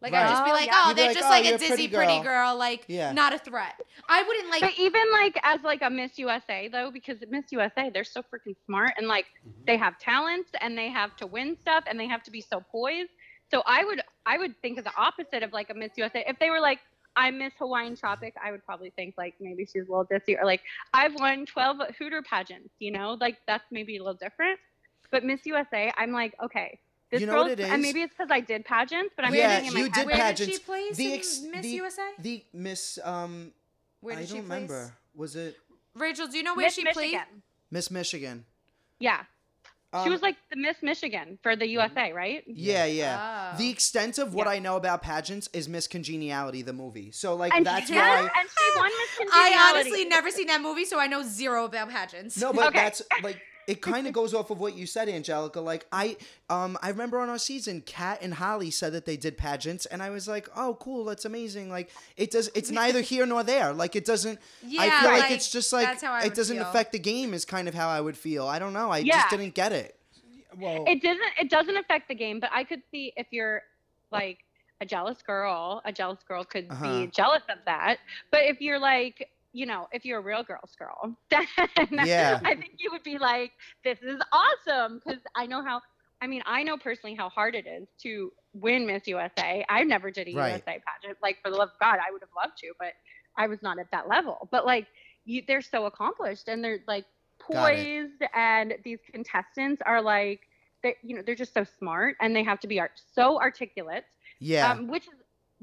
[0.04, 0.28] Like I'd Right.
[0.30, 0.72] just be Oh, like, yeah.
[0.76, 2.48] oh, You'd be they're like, just "Oh, like you're a a dizzy pretty pretty girl."
[2.50, 3.12] girl, like Yeah.
[3.12, 3.80] not a threat.
[4.06, 4.60] I wouldn't like.
[4.60, 8.54] but even like as like a Miss USA though, because Miss USA they're so freaking
[8.66, 9.62] smart and like mm-hmm.
[9.66, 12.60] they have talents and they have to win stuff and they have to be so
[12.70, 13.10] poised.
[13.50, 16.22] So I would I would think of the opposite of like a Miss USA.
[16.28, 16.80] If they were like
[17.16, 20.44] I'm Miss Hawaiian Tropic, I would probably think like maybe she's a little dizzy or
[20.44, 20.60] like
[20.92, 24.58] I've won 12 Hooter pageants, you know, like that's maybe a little different.
[25.10, 26.78] But Miss USA, I'm like, okay,
[27.14, 29.34] this You know girl's, what it and maybe it's because I did pageants, but I'm
[29.34, 31.62] Yeah, thinking in my you head, did Where did she place the in ex- Miss
[31.62, 32.10] the- USA?
[32.18, 33.52] the Miss, um,
[34.00, 34.50] Where I she don't place?
[34.50, 34.92] remember.
[35.14, 35.56] Was it
[35.94, 37.10] Rachel, do you know where Miss she Michigan.
[37.10, 37.42] played?
[37.70, 38.44] Miss Michigan?
[38.98, 39.20] Yeah,
[39.92, 42.42] she Um, was like the Miss Michigan for the USA, right?
[42.48, 43.52] Yeah, yeah.
[43.54, 43.58] Oh.
[43.58, 44.54] The extent of what Yeah.
[44.54, 47.12] I know about pageants is Miss Congeniality, the movie.
[47.12, 48.18] So like And that's she, why.
[48.38, 49.54] and she won Miss Congeniality.
[49.56, 52.36] I honestly never seen that movie, so I know zero about pageants.
[52.40, 52.78] No, but Okay.
[52.78, 55.62] that's like it kind of goes off of what you said, Anjelica.
[55.62, 56.16] Like I,
[56.50, 60.02] um, I remember on our season, Kat and Holly said that they did pageants, and
[60.02, 61.70] I was like, oh, cool, that's amazing.
[61.70, 63.72] Like it does, it's neither here nor there.
[63.72, 64.38] Like it doesn't.
[64.62, 66.66] I Yeah, feel like, like, it's just like that's how I it doesn't feel.
[66.66, 67.34] affect the game.
[67.34, 68.46] Is kind of how I would feel.
[68.46, 68.90] I don't know.
[68.90, 69.14] I Yeah.
[69.16, 69.98] just didn't get it.
[70.56, 73.62] Well, it doesn't it doesn't affect the game, but I could see if you're
[74.12, 74.38] like
[74.80, 76.82] a jealous girl, a jealous girl could Uh-huh.
[76.82, 77.98] be jealous of that.
[78.30, 81.46] But if you're like you know, if you're a real girl's girl, then
[81.94, 82.40] Yeah.
[82.44, 83.52] I think you would be like,
[83.84, 85.00] this is awesome.
[85.04, 85.80] Because I know how,
[86.22, 89.64] I mean, I know personally how hard it is to win Miss USA.
[89.68, 90.62] I never did a Right.
[90.62, 91.18] USA pageant.
[91.22, 92.92] Like, for the love of God, I would have loved to, but
[93.38, 94.48] I was not at that level.
[94.52, 94.86] But like,
[95.24, 97.06] you, they're so accomplished and they're like
[97.40, 100.40] poised, and these contestants are like,
[100.82, 104.04] they, you know, they're just so smart and they have to be art- so articulate
[104.40, 104.78] Yeah.
[104.78, 105.14] um, which is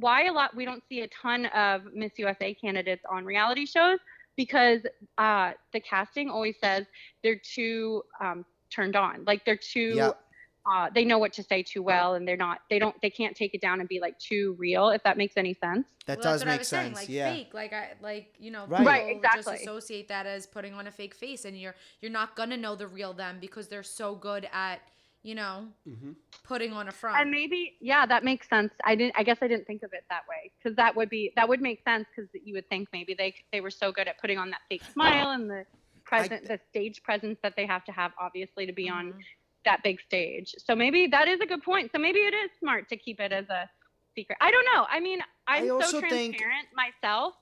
[0.01, 3.99] why a lot we don't see a ton of Miss USA candidates on reality shows
[4.35, 4.81] because
[5.17, 6.85] uh, the casting always says
[7.23, 9.93] they're too um, turned on, like they're too.
[9.95, 10.19] Yep.
[10.63, 12.59] Uh, they know what to say too well, and they're not.
[12.69, 12.95] They don't.
[13.01, 14.89] They can't take it down and be like too real.
[14.89, 15.87] If that makes any sense.
[16.05, 16.83] that Well, that's does what I make was sense.
[16.83, 17.33] Saying, like yeah.
[17.33, 18.85] fake, like I like you know, Right.
[18.85, 22.35] Right, people just associate that as putting on a fake face, and you're you're not
[22.35, 24.81] gonna know the real them because they're so good at
[25.23, 26.15] you know Mhm.
[26.43, 27.19] putting on a front.
[27.21, 28.73] And maybe, yeah, that makes sense.
[28.83, 29.15] I didn't.
[29.17, 31.61] I guess I didn't think of it that way because that would be that would
[31.61, 34.49] make sense because you would think maybe they they were so good at putting on
[34.49, 35.65] that fake smile and the
[36.03, 39.21] present, the stage presence that they have to have, obviously, to be on Mhm.
[39.65, 40.53] that big stage.
[40.57, 41.91] So maybe that is a good point.
[41.91, 43.69] So maybe it is smart to keep it as a
[44.15, 44.37] secret.
[44.41, 44.85] I don't know.
[44.89, 47.35] I mean, I'm I so also think- transparent myself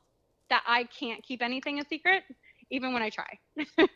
[0.49, 2.23] that I can't keep anything a secret,
[2.71, 3.39] even when I try.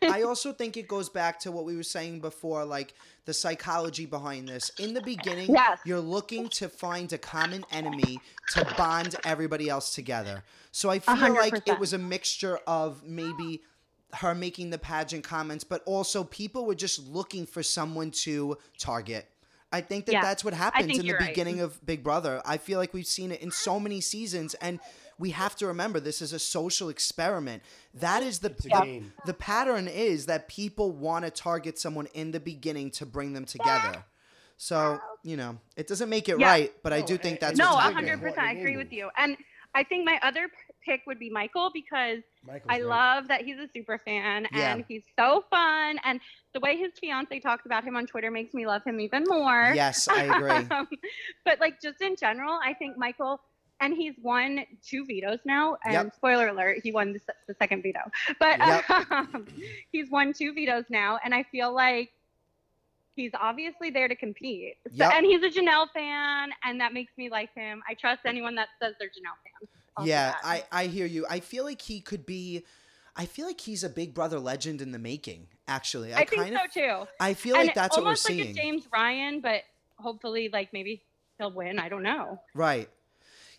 [0.02, 2.94] I also think it goes back to what we were saying before, like
[3.24, 4.70] the psychology behind this.
[4.78, 5.78] In the beginning, Yes.
[5.84, 8.18] you're looking to find a common enemy
[8.52, 10.42] to bond everybody else together.
[10.72, 13.62] So I feel hundred like it was a mixture of maybe
[14.14, 19.28] her making the pageant comments, but also people were just looking for someone to target.
[19.72, 21.28] I think that Yeah, that's what happens in the you're right.
[21.30, 22.40] beginning of Big Brother.
[22.46, 24.78] I feel like we've seen it in so many seasons, and
[25.18, 27.62] we have to remember this is a social experiment.
[27.94, 28.64] That is the It's
[29.26, 33.44] the, pattern is that people want to target someone in the beginning to bring them
[33.44, 34.04] together.
[34.56, 36.46] So you know, it doesn't make it Yeah.
[36.48, 38.08] right, but I do think that's no, what's a happening.
[38.10, 38.46] hundred percent.
[38.46, 39.10] I agree with you.
[39.16, 39.36] And
[39.74, 40.48] I think my other
[40.84, 42.86] pick would be Michael because Michael's I great.
[42.86, 44.72] love that he's a super fan Yeah.
[44.74, 45.98] and he's so fun.
[46.04, 46.20] And
[46.52, 49.72] the way his fiance talks about him on Twitter makes me love him even more.
[49.74, 50.50] Yes, I agree.
[50.70, 50.88] Um,
[51.44, 53.40] but like just in general, I think Michael,
[53.84, 55.76] and he's won two vetoes now.
[55.84, 56.14] And Yep.
[56.16, 58.00] spoiler alert, he won the, the second veto.
[58.38, 58.90] But Yep.
[59.10, 59.46] um,
[59.92, 62.10] he's won two vetoes now, and I feel like
[63.16, 64.76] he's obviously there to compete.
[64.86, 65.12] So, Yep.
[65.14, 67.82] And he's a Janelle fan, and that makes me like him.
[67.88, 69.70] I trust anyone that says they're Janelle fans.
[69.96, 70.34] I'll yeah.
[70.42, 71.24] I I hear you.
[71.30, 72.64] I feel like he could be.
[73.16, 75.46] I feel like he's a Big Brother legend in the making.
[75.68, 76.72] Actually, I, I think kind so of.
[76.72, 77.08] too.
[77.20, 78.50] I feel and like that's what we're almost like seeing.
[78.50, 79.62] a James Rhine, but
[79.98, 81.00] hopefully, like maybe
[81.38, 81.78] he'll win.
[81.78, 82.40] I don't know.
[82.54, 82.88] Right.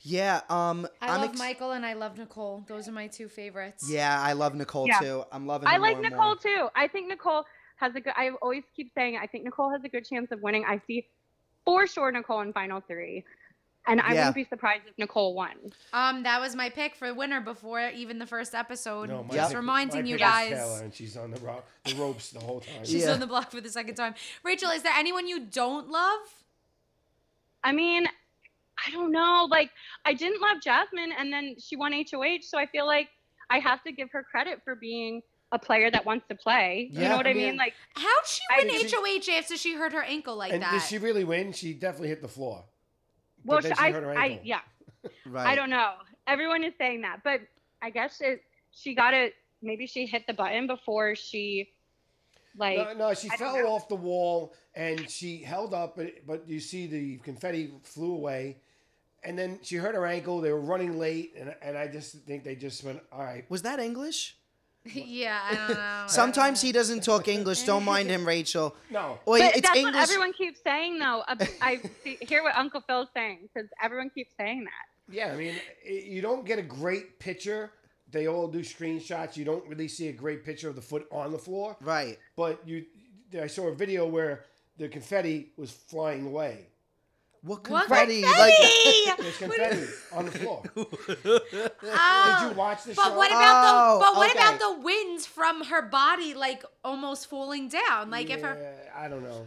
[0.07, 0.41] Yeah.
[0.49, 0.87] Um.
[1.01, 2.63] I am love ex- Michael and I love Nicole.
[2.67, 3.89] Those are my two favorites.
[3.89, 4.99] Yeah, I love Nicole Yeah.
[4.99, 5.23] too.
[5.31, 5.67] I'm loving.
[5.67, 6.35] I like more Nicole more.
[6.35, 6.67] too.
[6.75, 7.43] I think Nicole
[7.77, 8.13] has a good.
[8.15, 10.63] I always keep saying I think Nicole has a good chance of winning.
[10.65, 11.07] I see
[11.65, 13.25] for sure Nicole in final three,
[13.87, 14.19] and I Yeah.
[14.19, 15.73] wouldn't be surprised if Nicole won.
[15.91, 19.09] Um, that was my pick for the winner before even the first episode.
[19.09, 20.49] No, my Just pick- reminding my you pick guys.
[20.51, 22.85] Taylor, and she's on the, ro- the ropes the whole time.
[22.85, 23.13] She's Yeah.
[23.13, 24.13] on the block for the second time.
[24.43, 26.43] Rachel, is there anyone you don't love?
[27.63, 28.07] I mean,
[28.87, 29.47] I don't know.
[29.49, 29.71] Like
[30.05, 33.09] I didn't love Jasmine, and then she won HOH, so I feel like
[33.49, 35.21] I have to give her credit for being
[35.51, 36.89] a player that wants to play.
[36.91, 37.47] Yeah, you know what I Yeah.
[37.51, 37.57] mean?
[37.57, 38.95] Like How'd she I win mean, she-
[39.29, 40.71] HOH after she hurt her ankle like and that?
[40.71, 41.51] did she really win?
[41.53, 42.63] She definitely hit the floor.
[43.45, 44.45] Well, she- she I, hurt her I ankle.
[44.45, 44.61] yeah.
[45.27, 45.45] Right.
[45.45, 45.93] I don't know.
[46.25, 47.41] Everyone is saying that, but
[47.81, 48.41] I guess it.
[48.71, 49.35] She got it.
[49.61, 51.69] Maybe she hit the button before she,
[52.57, 52.77] like.
[52.77, 56.59] No, no, she I fell off the wall and she held up, but, but you
[56.59, 58.57] see the confetti flew away.
[59.25, 60.39] And then she hurt her ankle.
[60.39, 63.43] They were running late, and, and I just think they just went, all right.
[63.49, 64.37] Was that English?
[64.93, 66.03] yeah, I don't know.
[66.07, 67.63] Sometimes he doesn't talk English.
[67.63, 68.75] Don't mind him, Rachel.
[68.91, 69.19] No.
[69.25, 69.95] Well, but it's that's English.
[69.95, 71.23] what everyone keeps saying, though.
[71.27, 75.13] Uh, I see, hear what Uncle Phil's saying because everyone keeps saying that.
[75.13, 77.71] Yeah, I mean, you don't get a great picture.
[78.11, 79.35] They all do screenshots.
[79.35, 81.75] You don't really see a great picture of the foot on the floor.
[81.81, 82.19] Right.
[82.35, 82.85] But you,
[83.39, 84.45] I saw a video where
[84.77, 86.67] the confetti was flying away.
[87.45, 88.21] What What confetti?
[88.23, 89.11] confetti?
[89.21, 90.63] There's confetti on the floor.
[90.75, 93.17] Oh, Did you oh, watch the But show?
[93.17, 94.39] what about Oh, the but what okay.
[94.39, 98.09] about the winds from her body like almost falling down?
[98.09, 98.57] Like if her
[98.95, 99.45] I don't know.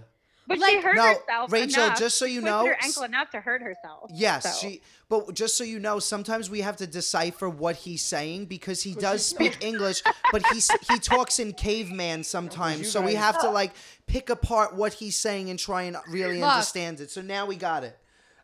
[0.49, 1.53] But Like- she hurt No, herself.
[1.53, 4.11] Rachel, enough, just so you twisted know, her ankle enough to hurt herself.
[4.13, 4.67] Yes, so.
[4.69, 4.81] she.
[5.11, 8.95] But just so you know, sometimes we have to decipher what he's saying because he
[8.95, 12.91] does speak English, but he he talks in caveman sometimes.
[12.91, 13.73] So we have to like
[14.07, 16.51] pick apart what he's saying and try and really Look.
[16.51, 17.11] understand it.
[17.11, 17.97] So now we got it.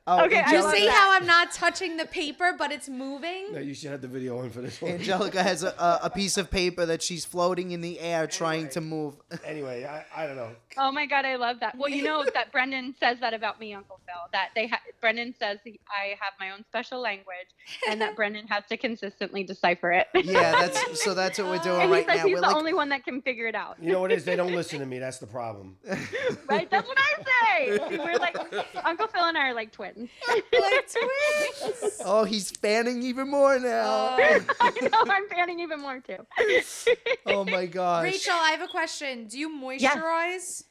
[0.07, 3.53] Oh, Okay, I you see how I'm not touching the paper, but it's moving?
[3.53, 4.99] No, you should have the video on for this one.
[4.99, 8.69] Anjelica has a, a, a piece of paper that she's floating in the air trying
[8.71, 9.17] to move.
[9.45, 10.51] Anyway, I, I don't know.
[10.79, 11.77] Oh my god, I love that.
[11.77, 14.15] Well, you know that Brendon says that about me, Uncle Phil.
[14.33, 17.47] That they ha- Brendon says he- I have my own special language,
[17.89, 20.09] and that Brendon has to consistently decipher it.
[20.15, 22.25] Yeah, that's so that's what we're doing and he says now.
[22.27, 23.77] he's We're the like, only one that can figure it out.
[23.81, 24.25] You know what it is?
[24.25, 24.99] They don't listen to me.
[24.99, 25.77] That's the problem.
[26.49, 26.69] right?
[26.71, 27.79] That's what I say.
[27.91, 28.37] See, we're like
[28.85, 29.94] Uncle Phil and I are like twins.
[30.29, 32.01] like twins.
[32.05, 34.17] oh, he's fanning even more now.
[34.19, 34.41] Oh.
[34.61, 35.05] I know.
[35.13, 36.27] I'm fanning even more too.
[37.27, 38.05] oh my gosh.
[38.05, 39.27] Rachel, I have a question.
[39.27, 40.65] Do you moisturize?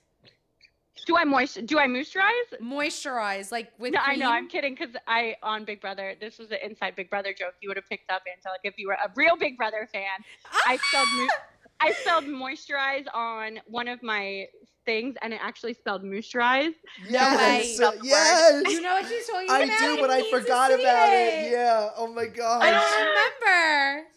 [1.06, 1.66] do I moist?
[1.66, 2.62] Do I moisturize?
[2.62, 4.30] Moisturize like with No, I know.
[4.30, 6.16] I'm kidding because I on Big Brother.
[6.20, 7.54] This was an inside Big Brother joke.
[7.62, 10.04] You would have picked up, Anjelica, if you were a real Big Brother fan.
[10.66, 11.28] I spelled mo-
[11.82, 14.46] I spelled moisturize on one of my
[14.86, 16.74] things, and it actually spelled moisturize.
[17.10, 17.86] Yes, way.
[17.86, 18.64] uh, yes.
[18.72, 19.82] You know what she's talking I about?
[19.82, 21.52] I do, but I need forgot about it.
[21.52, 21.90] Yeah.
[21.98, 22.64] Oh my god.
[22.64, 22.92] I gosh.
[22.92, 24.08] don't remember.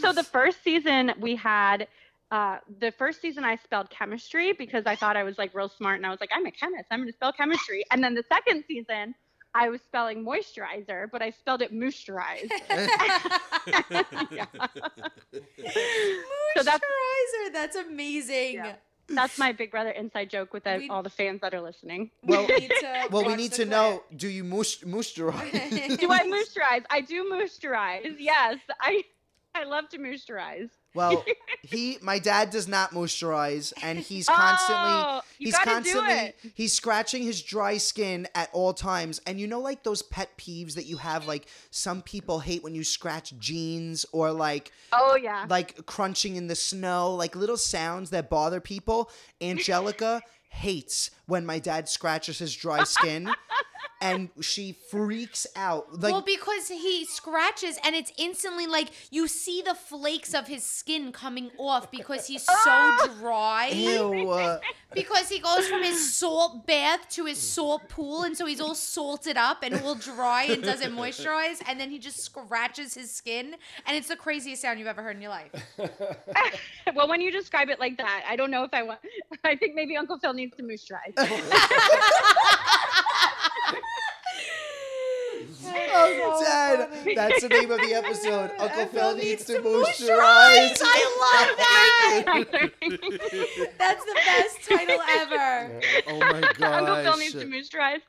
[0.00, 1.88] So the first season we had.
[2.30, 5.98] Uh, the first season I spelled chemistry because I thought I was like real smart
[5.98, 6.86] and I was like, I'm a chemist.
[6.90, 7.84] I'm going to spell chemistry.
[7.90, 9.14] And then the second season,
[9.54, 12.48] I was spelling moisturizer, but I spelled it moisturize.
[14.32, 14.46] Yeah.
[16.56, 17.52] So that's- Moisturizer.
[17.52, 18.54] That's amazing.
[18.54, 18.74] Yeah.
[19.08, 22.10] That's my Big Brother inside joke with the, We- all the fans that are listening.
[22.24, 24.02] Well- we need to Well, we need to know.
[24.16, 25.98] Do you moosh, moisturize?
[25.98, 26.84] do I moisturize?
[26.90, 28.16] I do moisturize.
[28.18, 29.02] Yes, I
[29.54, 30.70] I love to moisturize.
[30.94, 31.24] Well,
[31.62, 34.90] he, my dad does not moisturize, and he's oh, constantly.
[34.90, 36.36] Oh, you he's gotta constantly it.
[36.54, 40.74] he's scratching his dry skin at all times and you know like those pet peeves
[40.74, 45.44] that you have like some people hate when you scratch jeans or like Oh yeah.
[45.48, 51.58] like crunching in the snow like little sounds that bother people angelica hates when my
[51.58, 53.28] dad scratches his dry skin
[54.00, 59.62] and she freaks out like well, because he scratches and it's instantly like you see
[59.62, 63.68] the flakes of his skin coming off because he's so dry.
[63.72, 64.58] ew,
[64.92, 68.74] Because he goes from his salt bath to his salt pool, and so he's all
[68.74, 73.54] salted up and all dry and doesn't moisturize, and then he just scratches his skin,
[73.86, 75.50] and it's the craziest sound you've ever heard in your life.
[76.94, 79.00] well, when you describe it like that, I don't know if I want.
[79.44, 81.14] I think maybe Uncle Phil needs to moisturize.
[85.74, 88.50] Oh, Dad, that's the name of the episode.
[88.58, 90.78] Uncle Phil needs to moisturize.
[90.82, 92.70] I love that.
[93.78, 95.80] That's the best title ever.
[96.08, 96.60] Oh my gosh.
[96.60, 98.00] Uncle Phil needs to moisturize.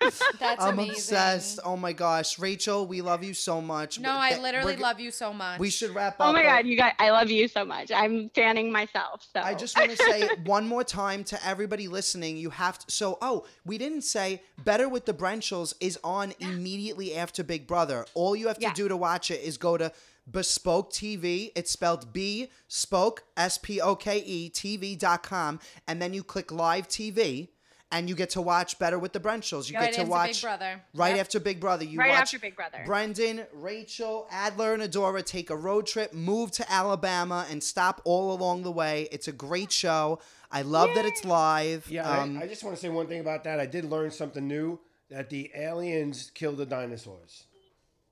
[0.00, 0.58] That's amazing.
[0.60, 0.90] I'm amazing.
[0.94, 1.60] obsessed.
[1.64, 3.98] Oh my gosh, Rachel, we love you so much.
[3.98, 5.58] No, But I th- literally we're love you so much.
[5.58, 6.30] We should wrap oh up.
[6.30, 7.90] Oh my god, you guys, I love you so much.
[7.90, 9.26] I'm fanning myself.
[9.32, 12.36] So I just want to say one more time to everybody listening.
[12.36, 12.90] You have to.
[12.90, 18.06] So, oh, we didn't say Better with the Brenchels is on immediately after Big Brother.
[18.14, 18.74] All you have to Yeah.
[18.74, 19.92] do to watch it is go to
[20.30, 21.52] Bespoke TV.
[21.54, 26.88] It's spelled B Spoke S P O K E TV.com, and then you click Live
[26.88, 27.48] TV.
[27.90, 29.70] And you get to watch Better with the Brenchels.
[29.70, 30.82] You Right get to into Big watch Brother.
[30.92, 31.20] right Yep.
[31.20, 31.86] after Big Brother.
[31.86, 32.82] You Right watch after Big Brother.
[32.84, 38.30] Brendon, Rachel, Adler, and Adora take a road trip, move to Alabama, and stop all
[38.30, 39.08] along the way.
[39.10, 40.18] It's a great show.
[40.52, 41.86] I love that it's live.
[41.90, 43.58] Yeah, Um, I, I just want to say one thing about that.
[43.58, 44.78] I did learn something new
[45.10, 47.44] that the aliens killed the dinosaurs.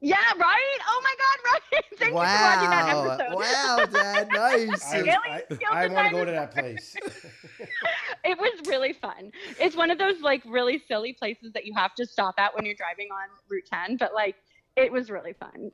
[0.01, 0.79] yeah, right.
[0.89, 1.85] Oh my god, right.
[1.99, 3.37] Thank you for watching that episode.
[3.37, 4.29] Wow, Dad.
[4.33, 4.93] Nice.
[4.93, 6.97] I, Aliens I, I want to go to that place.
[8.25, 9.33] it was really fun.
[9.59, 12.65] It's one of those like really silly places that you have to stop at when
[12.67, 14.37] you're driving on Route 10, but like
[14.77, 15.73] it was really fun.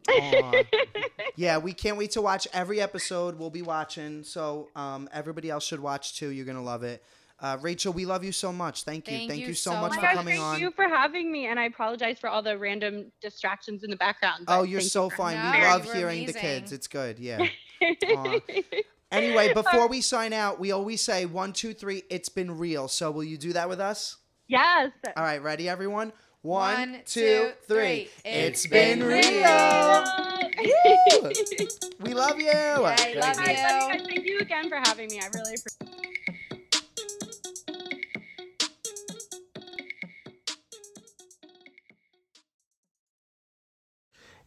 [1.37, 3.39] Yeah, we can't wait to watch every episode.
[3.39, 4.23] We'll be watching.
[4.23, 6.29] So um, everybody else should watch too.
[6.29, 7.03] You're going to love it.
[7.43, 8.85] Uh, Rachel, we love you so much.
[8.85, 9.17] Thank you.
[9.17, 10.53] Thank Thank you you so so much Oh for gosh, coming thank on.
[10.53, 13.97] Thank you for having me, and I apologize for all the random distractions in the
[13.97, 14.45] background.
[14.47, 15.37] Oh, you're thank you so for fine.
[15.37, 16.73] No, we love were hearing the kids.
[16.73, 17.19] It's good.
[17.19, 17.47] Yeah.
[19.11, 22.03] Anyway, before we sign out, we always say one, two, three.
[22.09, 22.89] It's been real.
[22.89, 24.17] So will you do that with us?
[24.49, 24.91] yes.
[25.17, 26.13] All right, ready, everyone?
[26.43, 28.05] One, One, two, two, three.
[28.05, 28.11] three.
[28.25, 30.05] It's it's been been real.
[30.65, 31.33] real.
[32.01, 32.51] We love you.
[32.51, 33.57] I love I love you you.
[33.57, 34.03] guys.
[34.07, 35.21] Thank you again for having me.
[35.21, 36.22] I really appreciate